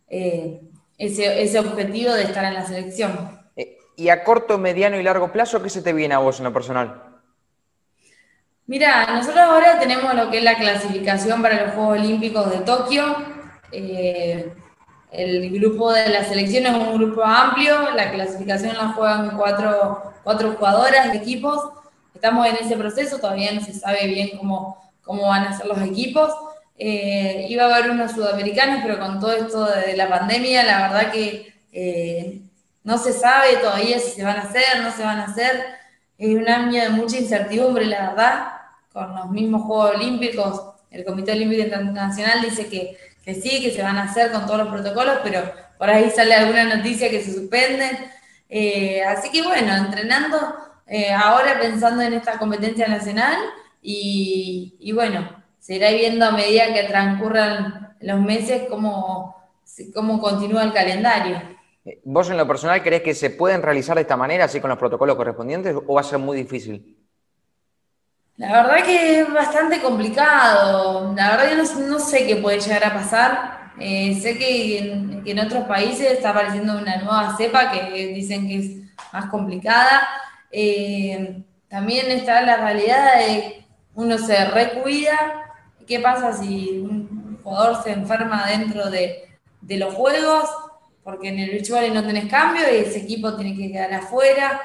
ese, 0.09 1.59
objetivo 1.59 2.13
de 2.13 2.25
estar 2.25 2.45
en 2.45 2.55
la 2.55 2.67
selección. 2.67 3.41
Eh, 3.57 3.79
¿Y 3.97 4.09
a 4.09 4.25
corto, 4.25 4.59
mediano 4.59 4.99
y 4.99 5.03
largo 5.03 5.33
plazo 5.33 5.63
qué 5.63 5.71
se 5.71 5.83
te 5.83 5.93
viene 5.93 6.15
a 6.15 6.19
vos 6.19 6.39
en 6.39 6.45
lo 6.45 6.53
personal? 6.53 7.03
Mira, 8.67 9.07
nosotros 9.15 9.41
ahora 9.41 9.79
tenemos 9.81 10.15
lo 10.15 10.31
que 10.31 10.39
es 10.39 10.45
la 10.45 10.57
clasificación 10.57 11.43
para 11.43 11.67
los 11.67 11.75
Juegos 11.75 11.99
Olímpicos 11.99 12.51
de 12.51 12.61
Tokio. 12.61 13.17
Eh, 13.73 14.53
el 15.13 15.51
grupo 15.51 15.93
de 15.93 16.09
la 16.09 16.25
selección 16.25 16.67
es 16.67 16.73
un 16.73 16.97
grupo 16.97 17.23
amplio, 17.23 17.91
la 17.93 18.13
clasificación 18.13 18.77
la 18.77 18.89
juegan 18.89 19.37
cuatro, 19.37 20.15
cuatro 20.23 20.53
jugadoras 20.53 21.11
de 21.11 21.19
equipos. 21.19 21.61
Estamos 22.15 22.47
en 22.47 22.57
ese 22.57 22.77
proceso, 22.77 23.19
todavía 23.19 23.53
no 23.53 23.61
se 23.61 23.73
sabe 23.73 24.07
bien 24.07 24.39
cómo, 24.39 24.93
cómo 25.03 25.29
van 25.29 25.45
a 25.45 25.57
ser 25.57 25.67
los 25.67 25.81
equipos. 25.83 26.31
Eh, 26.79 27.47
iba 27.49 27.65
a 27.65 27.75
haber 27.75 27.91
unos 27.91 28.13
sudamericanos, 28.13 28.81
pero 28.83 28.99
con 28.99 29.19
todo 29.19 29.33
esto 29.33 29.67
de 29.67 29.97
la 29.97 30.09
pandemia, 30.09 30.63
la 30.65 30.89
verdad 30.89 31.13
que 31.13 31.53
eh, 31.73 32.41
no 32.85 32.97
se 32.97 33.13
sabe 33.13 33.57
todavía 33.57 33.99
si 33.99 34.13
se 34.13 34.25
van 34.25 34.37
a 34.37 34.43
hacer, 34.43 34.81
no 34.83 34.93
se 34.93 35.03
van 35.03 35.19
a 35.19 35.25
hacer. 35.25 35.65
Es 36.17 36.35
un 36.35 36.49
año 36.49 36.83
de 36.83 36.89
mucha 36.91 37.19
incertidumbre, 37.19 37.87
la 37.87 38.11
verdad, 38.11 38.49
con 38.93 39.15
los 39.15 39.31
mismos 39.31 39.63
Juegos 39.63 39.97
Olímpicos. 39.97 40.63
El 40.91 41.05
Comité 41.05 41.33
Olímpico 41.33 41.63
Internacional 41.63 42.43
dice 42.43 42.67
que, 42.69 42.97
sí, 43.25 43.63
que 43.63 43.71
se 43.71 43.83
van 43.83 43.97
a 43.99 44.05
hacer 44.05 44.33
con 44.33 44.47
todos 44.47 44.59
los 44.59 44.69
protocolos, 44.69 45.19
pero 45.23 45.43
por 45.79 45.89
ahí 45.89 46.11
sale 46.11 46.35
alguna 46.35 46.77
noticia 46.77 47.11
que 47.11 47.23
se 47.23 47.33
suspenden. 47.33 47.97
Eh, 48.49 49.03
así 49.05 49.31
que 49.31 49.43
bueno, 49.43 49.75
entrenando 49.75 50.39
ahora 51.17 51.61
pensando 51.61 52.03
en 52.03 52.15
esta 52.15 52.37
competencia 52.37 52.89
nacional 52.89 53.37
y, 53.81 54.77
y 54.81 54.91
bueno, 54.91 55.41
se 55.61 55.77
irá 55.77 55.91
viendo 55.91 56.25
a 56.25 56.33
medida 56.33 56.75
que 56.75 56.83
transcurran 56.85 57.97
los 58.01 58.21
meses 58.21 58.63
cómo, 58.69 59.37
cómo 59.95 60.21
continúa 60.21 60.65
el 60.65 60.73
calendario. 60.73 61.41
Eh, 61.85 62.01
¿Vos 62.05 62.31
en 62.31 62.39
lo 62.39 62.47
personal 62.47 62.83
crees 62.83 63.03
que 63.03 63.15
se 63.15 63.31
pueden 63.31 63.63
realizar 63.63 63.95
de 63.95 64.03
esta 64.03 64.17
manera, 64.17 64.45
así 64.45 64.61
con 64.61 64.71
los 64.71 64.79
protocolos 64.79 65.17
correspondientes, 65.17 65.75
o 65.75 65.95
va 65.95 66.01
a 66.01 66.05
ser 66.05 66.19
muy 66.19 66.37
difícil? 66.37 66.97
La 68.41 68.63
verdad 68.63 68.87
que 68.87 69.21
es 69.21 69.31
bastante 69.31 69.83
complicado. 69.83 71.13
La 71.15 71.37
verdad 71.37 71.51
que 71.51 71.83
no, 71.83 71.99
sé 71.99 72.27
qué 72.27 72.37
puede 72.37 72.59
llegar 72.59 72.85
a 72.85 72.95
pasar. 72.95 73.73
Eh, 73.79 74.19
sé 74.19 74.39
que 74.39 74.79
en, 75.27 75.39
otros 75.39 75.65
países 75.65 76.11
está 76.11 76.31
apareciendo 76.31 76.79
una 76.79 76.97
nueva 76.97 77.37
cepa 77.37 77.71
que 77.71 78.15
dicen 78.15 78.49
que 78.49 78.57
es 78.57 78.71
más 79.13 79.27
complicada. 79.27 80.09
Eh, 80.51 81.43
también 81.69 82.11
está 82.11 82.41
la 82.41 82.57
realidad 82.57 83.19
de 83.19 83.67
uno 83.95 84.17
se 84.17 84.43
recuida 84.47 85.17
¿Qué 85.87 86.01
pasa 86.01 86.33
si 86.33 86.79
un 86.79 87.41
jugador 87.43 87.83
se 87.83 87.93
enferma 87.93 88.47
dentro 88.47 88.89
de, 88.91 89.29
los 89.77 89.93
juegos? 89.93 90.49
Porque 91.05 91.29
en 91.29 91.41
el 91.41 91.51
virtual 91.51 91.93
no 91.93 92.07
tenés 92.07 92.25
cambio 92.31 92.63
y 92.73 92.79
ese 92.79 93.01
equipo 93.01 93.37
tiene 93.37 93.55
que 93.55 93.71
quedar 93.71 93.93
afuera. 93.93 94.63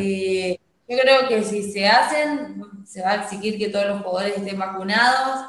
Eh, 0.00 0.58
yo 0.88 0.98
creo 0.98 1.28
que 1.28 1.44
si 1.44 1.70
se 1.70 1.86
hacen, 1.86 2.62
se 2.86 3.02
va 3.02 3.10
a 3.10 3.22
exigir 3.22 3.58
que 3.58 3.68
todos 3.68 3.86
los 3.86 4.00
jugadores 4.00 4.38
estén 4.38 4.58
vacunados 4.58 5.44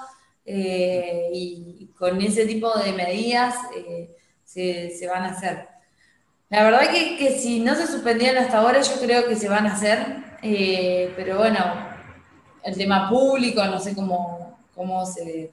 eh, 0.46 1.30
y 1.32 1.88
con 1.98 2.22
ese 2.22 2.46
tipo 2.46 2.78
de 2.78 2.92
medidas 2.92 3.56
eh, 3.76 4.16
se, 4.44 5.08
van 5.08 5.24
a 5.24 5.30
hacer. 5.30 5.70
La 6.50 6.64
verdad 6.64 6.92
que, 6.92 7.18
que, 7.18 7.40
si 7.40 7.62
no 7.62 7.76
se 7.76 7.88
suspendían 7.88 8.38
hasta 8.38 8.58
ahora, 8.58 8.82
yo 8.82 9.00
creo 9.00 9.28
que 9.28 9.36
se 9.36 9.48
van 9.48 9.66
a 9.68 9.74
hacer, 9.74 10.06
pero 11.16 11.38
bueno, 11.38 11.60
el 12.64 12.76
tema 12.76 13.10
público, 13.10 13.64
no 13.66 13.80
sé 13.80 13.96
cómo, 13.96 14.60
cómo 14.76 15.06
se, 15.06 15.52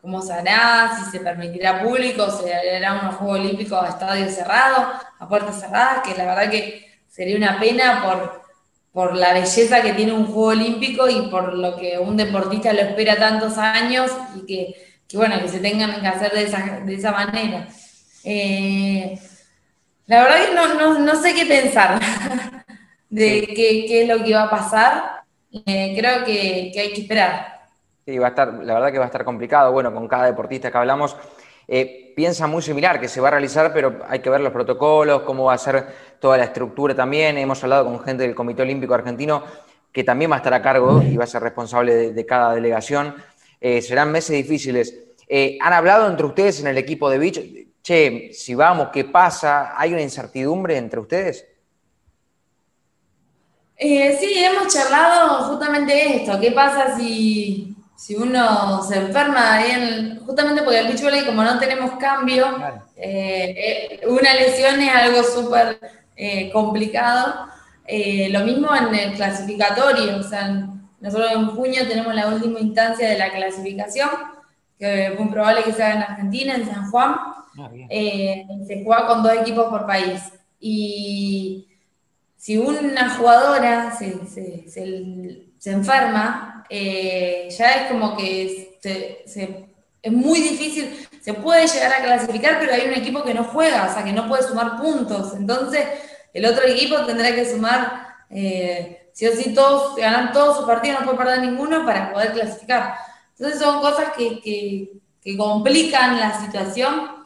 cómo 0.00 0.22
se 0.22 0.32
hará, 0.32 0.96
si 0.96 1.10
se 1.10 1.20
permitirá 1.20 1.82
público, 1.82 2.30
se 2.30 2.54
hará 2.54 3.00
unos 3.00 3.16
Juegos 3.16 3.40
Olímpicos 3.40 3.82
a 3.82 3.88
estadio 3.88 4.28
cerrado, 4.28 4.92
a 5.18 5.28
puertas 5.28 5.60
cerradas, 5.60 6.02
que 6.06 6.14
la 6.14 6.26
verdad 6.26 6.50
que 6.50 7.00
sería 7.08 7.36
una 7.36 7.58
pena 7.58 8.02
por, 8.04 8.47
por 8.98 9.14
la 9.14 9.32
belleza 9.32 9.80
que 9.80 9.92
tiene 9.92 10.12
un 10.12 10.26
Juego 10.26 10.48
Olímpico 10.48 11.08
y 11.08 11.28
por 11.28 11.54
lo 11.54 11.76
que 11.76 12.00
un 12.00 12.16
deportista 12.16 12.72
lo 12.72 12.80
espera 12.80 13.14
tantos 13.14 13.56
años 13.56 14.10
y 14.34 14.44
que, 14.44 14.74
bueno, 15.16 15.40
que 15.40 15.46
se 15.46 15.60
tengan 15.60 16.00
que 16.00 16.06
hacer 16.08 16.32
de 16.32 16.42
esa, 16.42 16.80
de 16.84 16.94
esa 16.96 17.12
manera. 17.12 17.68
Eh, 18.24 19.16
la 20.06 20.24
verdad 20.24 20.36
que 20.44 20.52
no, 20.52 20.98
no, 20.98 21.22
sé 21.22 21.32
qué 21.32 21.46
pensar 21.46 22.00
de 23.08 23.46
qué, 23.46 23.84
qué, 23.86 24.02
es 24.02 24.08
lo 24.08 24.24
que 24.24 24.34
va 24.34 24.42
a 24.42 24.50
pasar. 24.50 25.22
Eh, 25.64 25.94
creo 25.96 26.24
que, 26.24 26.72
que 26.74 26.80
hay 26.80 26.92
que 26.92 27.02
esperar. 27.02 27.60
Sí, 28.04 28.18
va 28.18 28.26
a 28.26 28.30
estar, 28.30 28.52
la 28.52 28.74
verdad 28.74 28.90
que 28.90 28.98
va 28.98 29.04
a 29.04 29.12
estar 29.14 29.24
complicado. 29.24 29.70
Bueno, 29.70 29.94
con 29.94 30.08
cada 30.08 30.24
deportista 30.24 30.72
que 30.72 30.78
hablamos, 30.78 31.16
eh, 31.70 32.14
piensa 32.16 32.46
muy 32.46 32.62
similar, 32.62 32.98
que 32.98 33.08
se 33.08 33.20
va 33.20 33.28
a 33.28 33.32
realizar, 33.32 33.72
pero 33.74 34.00
hay 34.08 34.20
que 34.20 34.30
ver 34.30 34.40
los 34.40 34.52
protocolos, 34.52 35.22
cómo 35.22 35.44
va 35.44 35.52
a 35.52 35.58
ser 35.58 35.86
toda 36.18 36.38
la 36.38 36.44
estructura 36.44 36.94
también. 36.94 37.36
Hemos 37.36 37.62
hablado 37.62 37.84
con 37.84 38.00
gente 38.00 38.22
del 38.22 38.34
Comité 38.34 38.62
Olímpico 38.62 38.94
Argentino 38.94 39.44
que 39.92 40.02
también 40.02 40.30
va 40.30 40.36
a 40.36 40.38
estar 40.38 40.54
a 40.54 40.62
cargo 40.62 41.02
y 41.02 41.16
va 41.16 41.24
a 41.24 41.26
ser 41.26 41.42
responsable 41.42 42.12
de, 42.12 42.26
cada 42.26 42.54
delegación. 42.54 43.14
Eh, 43.60 43.82
serán 43.82 44.10
meses 44.10 44.36
difíciles. 44.36 44.94
Eh, 45.28 45.58
¿Han 45.60 45.72
hablado 45.72 46.08
entre 46.08 46.26
ustedes 46.26 46.60
en 46.60 46.68
el 46.68 46.78
equipo 46.78 47.10
de 47.10 47.18
Beach? 47.18 47.40
Che, 47.82 48.30
si 48.32 48.54
vamos, 48.54 48.88
¿qué 48.92 49.04
pasa? 49.04 49.78
¿Hay 49.78 49.92
una 49.92 50.02
incertidumbre 50.02 50.76
entre 50.76 51.00
ustedes? 51.00 51.46
sí, 53.78 54.34
hemos 54.36 54.72
charlado 54.72 55.44
justamente 55.44 56.16
esto. 56.16 56.40
¿Qué 56.40 56.50
pasa 56.50 56.96
si 56.96 57.67
si 57.98 58.14
uno 58.14 58.80
se 58.84 58.96
enferma, 58.96 59.58
justamente 60.24 60.62
porque 60.62 60.78
el 60.78 60.86
beach 60.86 61.02
volley, 61.02 61.24
como 61.26 61.42
no 61.42 61.58
tenemos 61.58 61.98
cambio, 61.98 62.46
eh, 62.94 63.98
eh, 64.00 64.06
una 64.06 64.34
lesión 64.34 64.80
es 64.80 64.94
algo 64.94 65.24
súper 65.24 65.80
eh, 66.14 66.48
complicado. 66.52 67.48
lo 68.30 68.40
mismo 68.44 68.68
en 68.76 68.94
el 68.94 69.14
clasificatorio, 69.14 70.18
o 70.18 70.22
sea, 70.22 70.68
nosotros 71.00 71.32
en 71.32 71.48
junio 71.48 71.88
tenemos 71.88 72.14
la 72.14 72.28
última 72.28 72.60
instancia 72.60 73.08
de 73.08 73.18
la 73.18 73.32
clasificación, 73.32 74.10
que 74.78 75.06
es 75.06 75.18
muy 75.18 75.28
probable 75.28 75.64
que 75.64 75.72
sea 75.72 75.94
en 75.94 76.02
Argentina, 76.02 76.54
en 76.54 76.66
San 76.66 76.88
Juan. 76.92 77.16
Ah, 77.58 77.68
se 78.64 78.84
juega 78.84 79.08
con 79.08 79.24
dos 79.24 79.32
equipos 79.32 79.66
por 79.70 79.86
país. 79.86 80.22
Y 80.60 81.66
si 82.36 82.58
una 82.58 83.10
jugadora 83.16 83.90
se, 83.90 84.24
se 84.28 85.72
enferma, 85.72 86.57
eh, 86.70 87.48
ya 87.56 87.72
es 87.72 87.90
como 87.90 88.16
que 88.16 88.78
es 90.02 90.12
muy 90.12 90.40
difícil, 90.40 91.08
se 91.20 91.34
puede 91.34 91.66
llegar 91.66 91.92
a 91.92 92.04
clasificar, 92.04 92.58
pero 92.58 92.72
hay 92.72 92.86
un 92.86 92.94
equipo 92.94 93.22
que 93.22 93.34
no 93.34 93.44
juega, 93.44 93.88
o 93.90 93.92
sea, 93.92 94.04
que 94.04 94.12
no 94.12 94.28
puede 94.28 94.42
sumar 94.42 94.80
puntos. 94.80 95.34
Entonces, 95.34 95.86
el 96.32 96.46
otro 96.46 96.66
equipo 96.66 97.04
tendrá 97.04 97.34
que 97.34 97.50
sumar, 97.50 98.16
eh, 98.30 99.10
sí 99.12 99.26
o 99.26 99.32
sí, 99.32 99.52
todos, 99.54 99.96
ganar 99.96 100.32
todos 100.32 100.58
sus 100.58 100.66
partidos, 100.66 101.00
no 101.00 101.06
puede 101.06 101.18
perder 101.18 101.40
ninguno 101.40 101.84
para 101.84 102.12
poder 102.12 102.32
clasificar. 102.32 102.94
Entonces, 103.36 103.60
son 103.60 103.80
cosas 103.80 104.12
que, 104.16 104.40
que 104.40 105.36
complican 105.36 106.18
la 106.18 106.40
situación. 106.40 107.18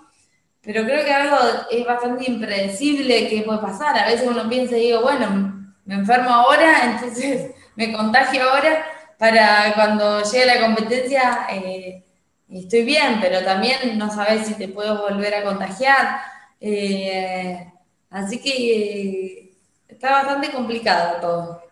Pero 0.63 0.85
creo 0.85 1.05
que 1.05 1.13
algo 1.13 1.37
es 1.71 1.85
bastante 1.85 2.31
impredecible 2.31 3.29
que 3.29 3.43
puede 3.43 3.59
pasar. 3.59 3.99
A 3.99 4.07
veces 4.07 4.29
uno 4.29 4.49
piensa 4.49 4.77
y 4.77 4.87
digo, 4.87 5.03
bueno, 5.03 5.53
me 5.85 5.95
enfermo 5.95 6.31
ahora, 6.31 6.85
entonces 6.85 7.51
me 7.75 7.93
contagio 7.93 8.43
ahora, 8.49 8.85
para 9.23 9.73
cuando 9.77 10.21
llegue 10.25 10.47
la 10.47 10.61
competencia 10.61 11.47
eh, 11.49 12.03
estoy 12.51 12.83
bien, 12.83 13.19
pero 13.21 13.45
también 13.45 13.97
no 13.97 14.13
sabes 14.13 14.49
si 14.49 14.55
te 14.55 14.67
puedo 14.67 15.01
volver 15.01 15.33
a 15.33 15.45
contagiar. 15.45 16.19
Eh, 16.61 17.73
así 18.11 18.41
que 18.41 18.51
eh, 18.51 19.53
está 19.87 20.11
bastante 20.11 20.51
complicado 20.51 21.21
todo. 21.21 21.63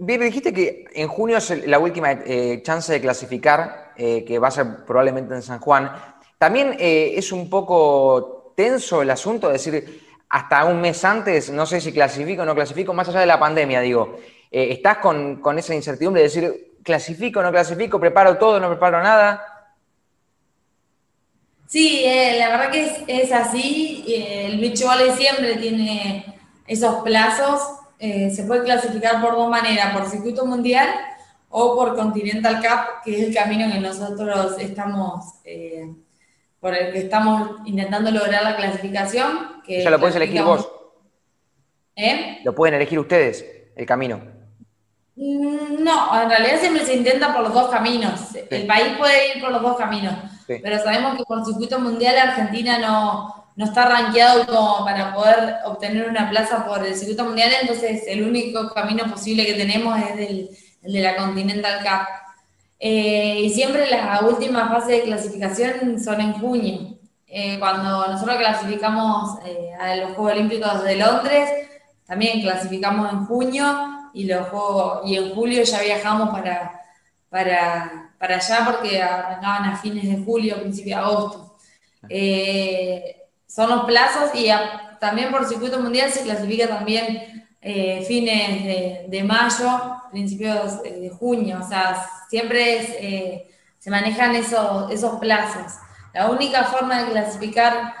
bien, 0.00 0.20
dijiste 0.22 0.52
que 0.52 0.86
en 0.92 1.06
junio 1.06 1.36
es 1.36 1.68
la 1.68 1.78
última 1.78 2.18
chance 2.64 2.92
de 2.92 3.00
clasificar, 3.00 3.92
que 3.96 4.38
va 4.40 4.48
a 4.48 4.50
ser 4.50 4.84
probablemente 4.84 5.34
en 5.36 5.42
San 5.42 5.60
Juan. 5.60 5.92
También 6.36 6.74
es 6.80 7.30
un 7.30 7.48
poco 7.48 8.54
tenso 8.56 9.02
el 9.02 9.10
asunto, 9.10 9.46
de 9.46 9.52
decir, 9.52 10.02
hasta 10.28 10.64
un 10.64 10.80
mes 10.80 11.04
antes, 11.04 11.48
no 11.50 11.64
sé 11.64 11.80
si 11.80 11.92
clasifico 11.92 12.42
o 12.42 12.44
no 12.44 12.56
clasifico, 12.56 12.92
más 12.92 13.08
allá 13.08 13.20
de 13.20 13.26
la 13.26 13.38
pandemia, 13.38 13.80
digo, 13.82 14.18
¿estás 14.50 14.98
con, 14.98 15.40
con 15.40 15.60
esa 15.60 15.76
incertidumbre 15.76 16.22
de 16.22 16.28
decir, 16.28 16.67
clasifico, 16.88 17.42
no 17.42 17.50
clasifico, 17.50 18.00
preparo 18.00 18.38
todo, 18.38 18.58
no 18.58 18.70
preparo 18.70 19.02
nada. 19.02 19.44
Sí, 21.66 22.02
eh, 22.02 22.36
la 22.38 22.48
verdad 22.48 22.70
que 22.70 23.04
es, 23.06 23.30
así. 23.30 24.06
Eh, 24.08 24.46
el 24.46 24.58
beach 24.58 24.82
volley 24.82 25.10
siempre 25.10 25.56
tiene 25.56 26.24
esos 26.66 27.02
plazos. 27.02 27.60
Eh, 27.98 28.30
se 28.30 28.44
puede 28.44 28.64
clasificar 28.64 29.20
por 29.20 29.34
dos 29.34 29.50
maneras, 29.50 29.94
por 29.94 30.08
circuito 30.08 30.46
mundial 30.46 30.88
o 31.50 31.76
por 31.76 31.94
Continental 31.94 32.56
Cup, 32.56 33.02
que 33.04 33.20
es 33.20 33.28
el 33.28 33.34
camino 33.34 33.70
que 33.70 33.80
nosotros 33.80 34.56
estamos, 34.58 35.26
por 36.60 36.74
el 36.74 36.92
que 36.92 37.00
estamos 37.00 37.50
intentando 37.66 38.10
lograr 38.10 38.44
la 38.44 38.56
clasificación. 38.56 39.60
Que 39.62 39.84
¿Ya 39.84 39.90
lo 39.90 40.00
puedes 40.00 40.16
elegir 40.16 40.42
vos? 40.42 40.66
¿Lo 42.44 42.54
pueden 42.54 42.76
elegir 42.76 42.98
ustedes, 42.98 43.44
el 43.76 43.84
camino? 43.84 44.37
Mm, 45.20 45.82
no, 45.82 46.22
en 46.22 46.30
realidad 46.30 46.60
siempre 46.60 46.86
se 46.86 46.94
intenta 46.94 47.34
por 47.34 47.42
los 47.42 47.52
dos 47.52 47.68
caminos. 47.70 48.36
El 48.48 48.66
país 48.68 48.96
puede 48.96 49.34
ir 49.34 49.42
por 49.42 49.50
los 49.50 49.62
dos 49.62 49.76
caminos, 49.76 50.14
pero 50.46 50.78
sabemos 50.78 51.16
que 51.16 51.24
por 51.24 51.44
circuito 51.44 51.80
mundial 51.80 52.16
Argentina 52.16 52.78
no, 52.78 53.34
no 53.56 53.64
está 53.64 53.86
rankeado 53.86 54.46
como 54.46 54.84
para 54.84 55.12
poder 55.12 55.56
obtener 55.64 56.08
una 56.08 56.30
plaza 56.30 56.64
por 56.64 56.86
el 56.86 56.94
circuito 56.94 57.24
mundial, 57.24 57.50
entonces 57.60 58.04
el 58.06 58.22
único 58.22 58.72
camino 58.72 59.10
posible 59.10 59.44
que 59.44 59.54
tenemos 59.54 59.98
es 59.98 60.30
el, 60.30 60.50
de 60.82 61.00
la 61.00 61.16
Continental 61.16 61.80
Cup. 61.80 62.06
Eh, 62.78 63.40
y 63.40 63.50
siempre 63.50 63.90
las 63.90 64.22
últimas 64.22 64.68
fases 64.68 64.88
de 64.88 65.02
clasificación 65.02 65.98
son 65.98 66.20
en 66.20 66.34
junio. 66.34 66.96
Eh, 67.26 67.58
cuando 67.58 68.06
nosotros 68.06 68.36
clasificamos 68.36 69.40
eh, 69.44 69.72
a 69.80 69.96
los 69.96 70.12
Juegos 70.12 70.34
Olímpicos 70.34 70.84
de 70.84 70.94
Londres, 70.94 71.50
también 72.06 72.40
clasificamos 72.40 73.12
en 73.12 73.26
junio 73.26 73.97
y 74.18 74.24
los 74.24 74.48
y 75.04 75.16
en 75.16 75.32
julio 75.32 75.62
ya 75.62 75.80
viajamos 75.80 76.30
para, 76.30 76.82
para, 77.30 78.10
para 78.18 78.36
allá 78.36 78.64
porque 78.64 79.00
arrancaban 79.00 79.64
a 79.70 79.76
fines 79.76 80.08
de 80.08 80.24
julio, 80.24 80.60
principio 80.60 80.96
de 80.96 81.02
agosto. 81.02 81.56
Eh, 82.08 83.16
son 83.46 83.70
los 83.70 83.84
plazos 83.84 84.30
y 84.34 84.48
también 84.98 85.30
por 85.30 85.46
circuito 85.46 85.78
mundial 85.78 86.10
se 86.10 86.24
clasifica 86.24 86.66
también 86.66 87.46
eh, 87.62 88.04
fines 88.08 89.08
de, 89.08 89.22
mayo, 89.22 90.02
principios 90.10 90.82
de 90.82 91.10
junio, 91.10 91.60
o 91.62 91.68
sea, 91.68 92.04
siempre 92.28 92.80
eh, 93.00 93.48
se 93.78 93.88
manejan 93.88 94.34
esos, 94.34 94.90
esos 94.90 95.20
plazos. 95.20 95.74
La 96.12 96.28
única 96.28 96.64
forma 96.64 97.04
de 97.04 97.12
clasificar 97.12 97.94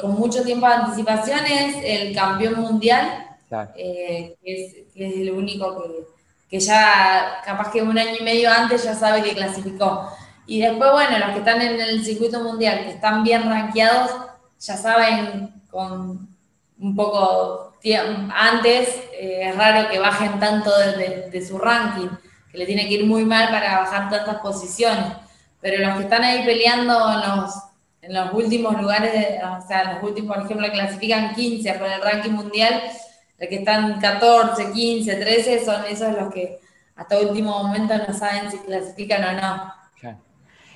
con 0.00 0.12
mucho 0.12 0.42
tiempo 0.42 0.66
de 0.66 0.74
anticipación 0.74 1.40
es 1.46 1.76
el 1.82 2.14
campeón 2.14 2.60
mundial, 2.60 3.31
eh, 3.76 4.36
que, 4.42 4.64
es, 4.64 4.74
el 4.94 5.30
único 5.30 5.84
que, 6.48 6.60
ya, 6.60 7.40
capaz 7.44 7.70
que 7.70 7.82
un 7.82 7.98
año 7.98 8.16
y 8.20 8.24
medio 8.24 8.50
antes 8.50 8.84
ya 8.84 8.94
sabe 8.94 9.22
que 9.22 9.34
clasificó. 9.34 10.08
Y 10.46 10.60
después, 10.60 10.90
bueno, 10.92 11.18
los 11.18 11.30
que 11.30 11.38
están 11.38 11.62
en 11.62 11.80
el 11.80 12.04
circuito 12.04 12.40
mundial, 12.40 12.84
que 12.84 12.90
están 12.90 13.22
bien 13.22 13.48
rankeados, 13.48 14.10
ya 14.60 14.76
saben 14.76 15.62
con 15.70 16.28
un 16.78 16.96
poco 16.96 17.72
antes, 18.34 18.88
eh, 19.12 19.48
es 19.48 19.56
raro 19.56 19.88
que 19.90 19.98
bajen 19.98 20.38
tanto 20.38 20.70
de, 20.78 21.44
su 21.46 21.58
ranking, 21.58 22.08
que 22.50 22.58
le 22.58 22.66
tiene 22.66 22.86
que 22.86 22.94
ir 22.94 23.06
muy 23.06 23.24
mal 23.24 23.48
para 23.48 23.80
bajar 23.80 24.08
tantas 24.10 24.36
posiciones. 24.36 25.06
Pero 25.60 25.84
los 25.84 25.96
que 25.96 26.04
están 26.04 26.22
ahí 26.22 26.44
peleando 26.44 26.94
en 27.12 27.40
los, 27.40 27.54
en 28.02 28.14
los 28.14 28.32
últimos 28.34 28.80
lugares, 28.80 29.40
o 29.42 29.66
sea, 29.66 29.94
los 29.94 30.02
últimos, 30.02 30.36
por 30.36 30.44
ejemplo, 30.44 30.70
clasifican 30.70 31.34
15 31.34 31.74
por 31.74 31.88
el 31.88 32.02
ranking 32.02 32.32
mundial, 32.32 32.82
que 33.48 33.56
están 33.56 34.00
14, 34.00 34.72
15, 34.72 35.14
13, 35.16 35.64
son 35.64 35.84
esos 35.86 36.12
los 36.16 36.32
que 36.32 36.60
hasta 36.96 37.18
último 37.20 37.62
momento 37.62 37.94
no 37.96 38.14
saben 38.14 38.50
si 38.50 38.58
clasifican 38.58 39.24
o 39.24 39.40
no. 39.40 39.82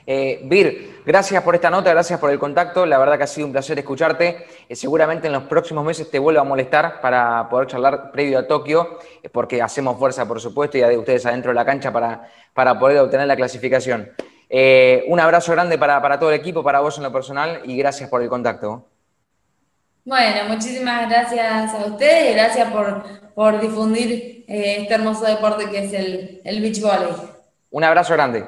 Eh, 0.08 0.42
Vir, 0.44 1.02
gracias 1.04 1.42
por 1.42 1.56
esta 1.56 1.68
nota, 1.68 1.90
gracias 1.90 2.20
por 2.20 2.30
el 2.30 2.38
contacto. 2.38 2.86
La 2.86 2.96
verdad 2.96 3.18
que 3.18 3.24
ha 3.24 3.26
sido 3.26 3.48
un 3.48 3.52
placer 3.52 3.76
escucharte. 3.78 4.46
Eh, 4.68 4.76
seguramente 4.76 5.26
en 5.26 5.32
los 5.32 5.42
próximos 5.44 5.84
meses 5.84 6.08
te 6.08 6.20
vuelvo 6.20 6.40
a 6.40 6.44
molestar 6.44 7.00
para 7.00 7.48
poder 7.48 7.66
charlar 7.66 8.12
previo 8.12 8.38
a 8.38 8.46
Tokio, 8.46 8.98
eh, 9.22 9.28
porque 9.28 9.60
hacemos 9.60 9.98
fuerza, 9.98 10.26
por 10.26 10.40
supuesto, 10.40 10.78
y 10.78 10.82
de 10.82 10.96
ustedes 10.96 11.26
adentro 11.26 11.50
de 11.50 11.56
la 11.56 11.64
cancha 11.64 11.92
para, 11.92 12.30
para 12.54 12.78
poder 12.78 12.98
obtener 12.98 13.26
la 13.26 13.34
clasificación. 13.34 14.12
un 15.08 15.20
abrazo 15.20 15.50
grande 15.52 15.76
para, 15.76 16.00
para 16.00 16.20
todo 16.20 16.30
el 16.30 16.36
equipo, 16.36 16.62
para 16.62 16.78
vos 16.80 16.96
en 16.98 17.02
lo 17.02 17.12
personal, 17.12 17.62
y 17.64 17.76
gracias 17.76 18.08
por 18.08 18.22
el 18.22 18.28
contacto. 18.28 18.86
Bueno, 20.06 20.44
muchísimas 20.46 21.10
gracias 21.10 21.74
a 21.74 21.84
ustedes 21.84 22.30
y 22.30 22.34
gracias 22.34 22.72
por, 23.34 23.60
difundir 23.60 24.44
eh, 24.46 24.82
este 24.82 24.94
hermoso 24.94 25.24
deporte 25.24 25.68
que 25.68 25.84
es 25.84 25.92
el, 25.92 26.40
el 26.44 26.60
beach 26.60 26.80
volley. 26.80 27.12
Un 27.70 27.82
abrazo 27.82 28.12
grande. 28.14 28.46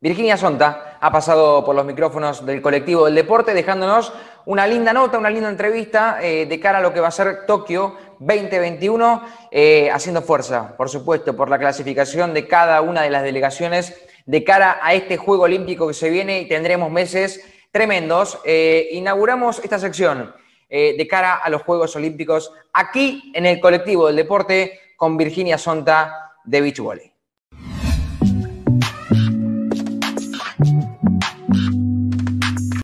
Virginia 0.00 0.36
Sonta 0.36 0.98
ha 1.00 1.10
pasado 1.10 1.64
por 1.64 1.74
los 1.74 1.84
micrófonos 1.84 2.46
del 2.46 2.62
colectivo 2.62 3.06
del 3.06 3.16
deporte, 3.16 3.54
dejándonos 3.54 4.12
una 4.46 4.68
linda 4.68 4.92
nota, 4.92 5.18
una 5.18 5.30
linda 5.30 5.48
entrevista 5.48 6.18
eh, 6.22 6.46
de 6.46 6.60
cara 6.60 6.78
a 6.78 6.80
lo 6.80 6.94
que 6.94 7.00
va 7.00 7.08
a 7.08 7.10
ser 7.10 7.44
Tokio 7.44 7.96
2021, 8.20 9.22
eh, 9.50 9.90
haciendo 9.90 10.22
fuerza, 10.22 10.76
por 10.76 10.88
supuesto, 10.88 11.34
por 11.34 11.50
la 11.50 11.58
clasificación 11.58 12.34
de 12.34 12.46
cada 12.46 12.82
una 12.82 13.02
de 13.02 13.10
las 13.10 13.24
delegaciones 13.24 14.00
de 14.26 14.44
cara 14.44 14.78
a 14.80 14.94
este 14.94 15.16
Juego 15.16 15.42
Olímpico 15.42 15.88
que 15.88 15.94
se 15.94 16.08
viene 16.08 16.40
y 16.40 16.48
tendremos 16.48 16.88
meses 16.88 17.44
tremendos. 17.70 18.38
Eh, 18.44 18.88
inauguramos 18.92 19.60
esta 19.64 19.78
sección 19.78 20.34
eh, 20.68 20.94
de 20.96 21.08
cara 21.08 21.34
a 21.34 21.50
los 21.50 21.62
Juegos 21.62 21.96
Olímpicos 21.96 22.52
aquí 22.72 23.32
en 23.34 23.46
el 23.46 23.60
colectivo 23.60 24.06
del 24.06 24.16
deporte 24.16 24.78
con 24.96 25.16
Virginia 25.16 25.58
Sonta 25.58 26.32
de 26.44 26.60
Beach 26.60 26.80
Volley. 26.80 27.09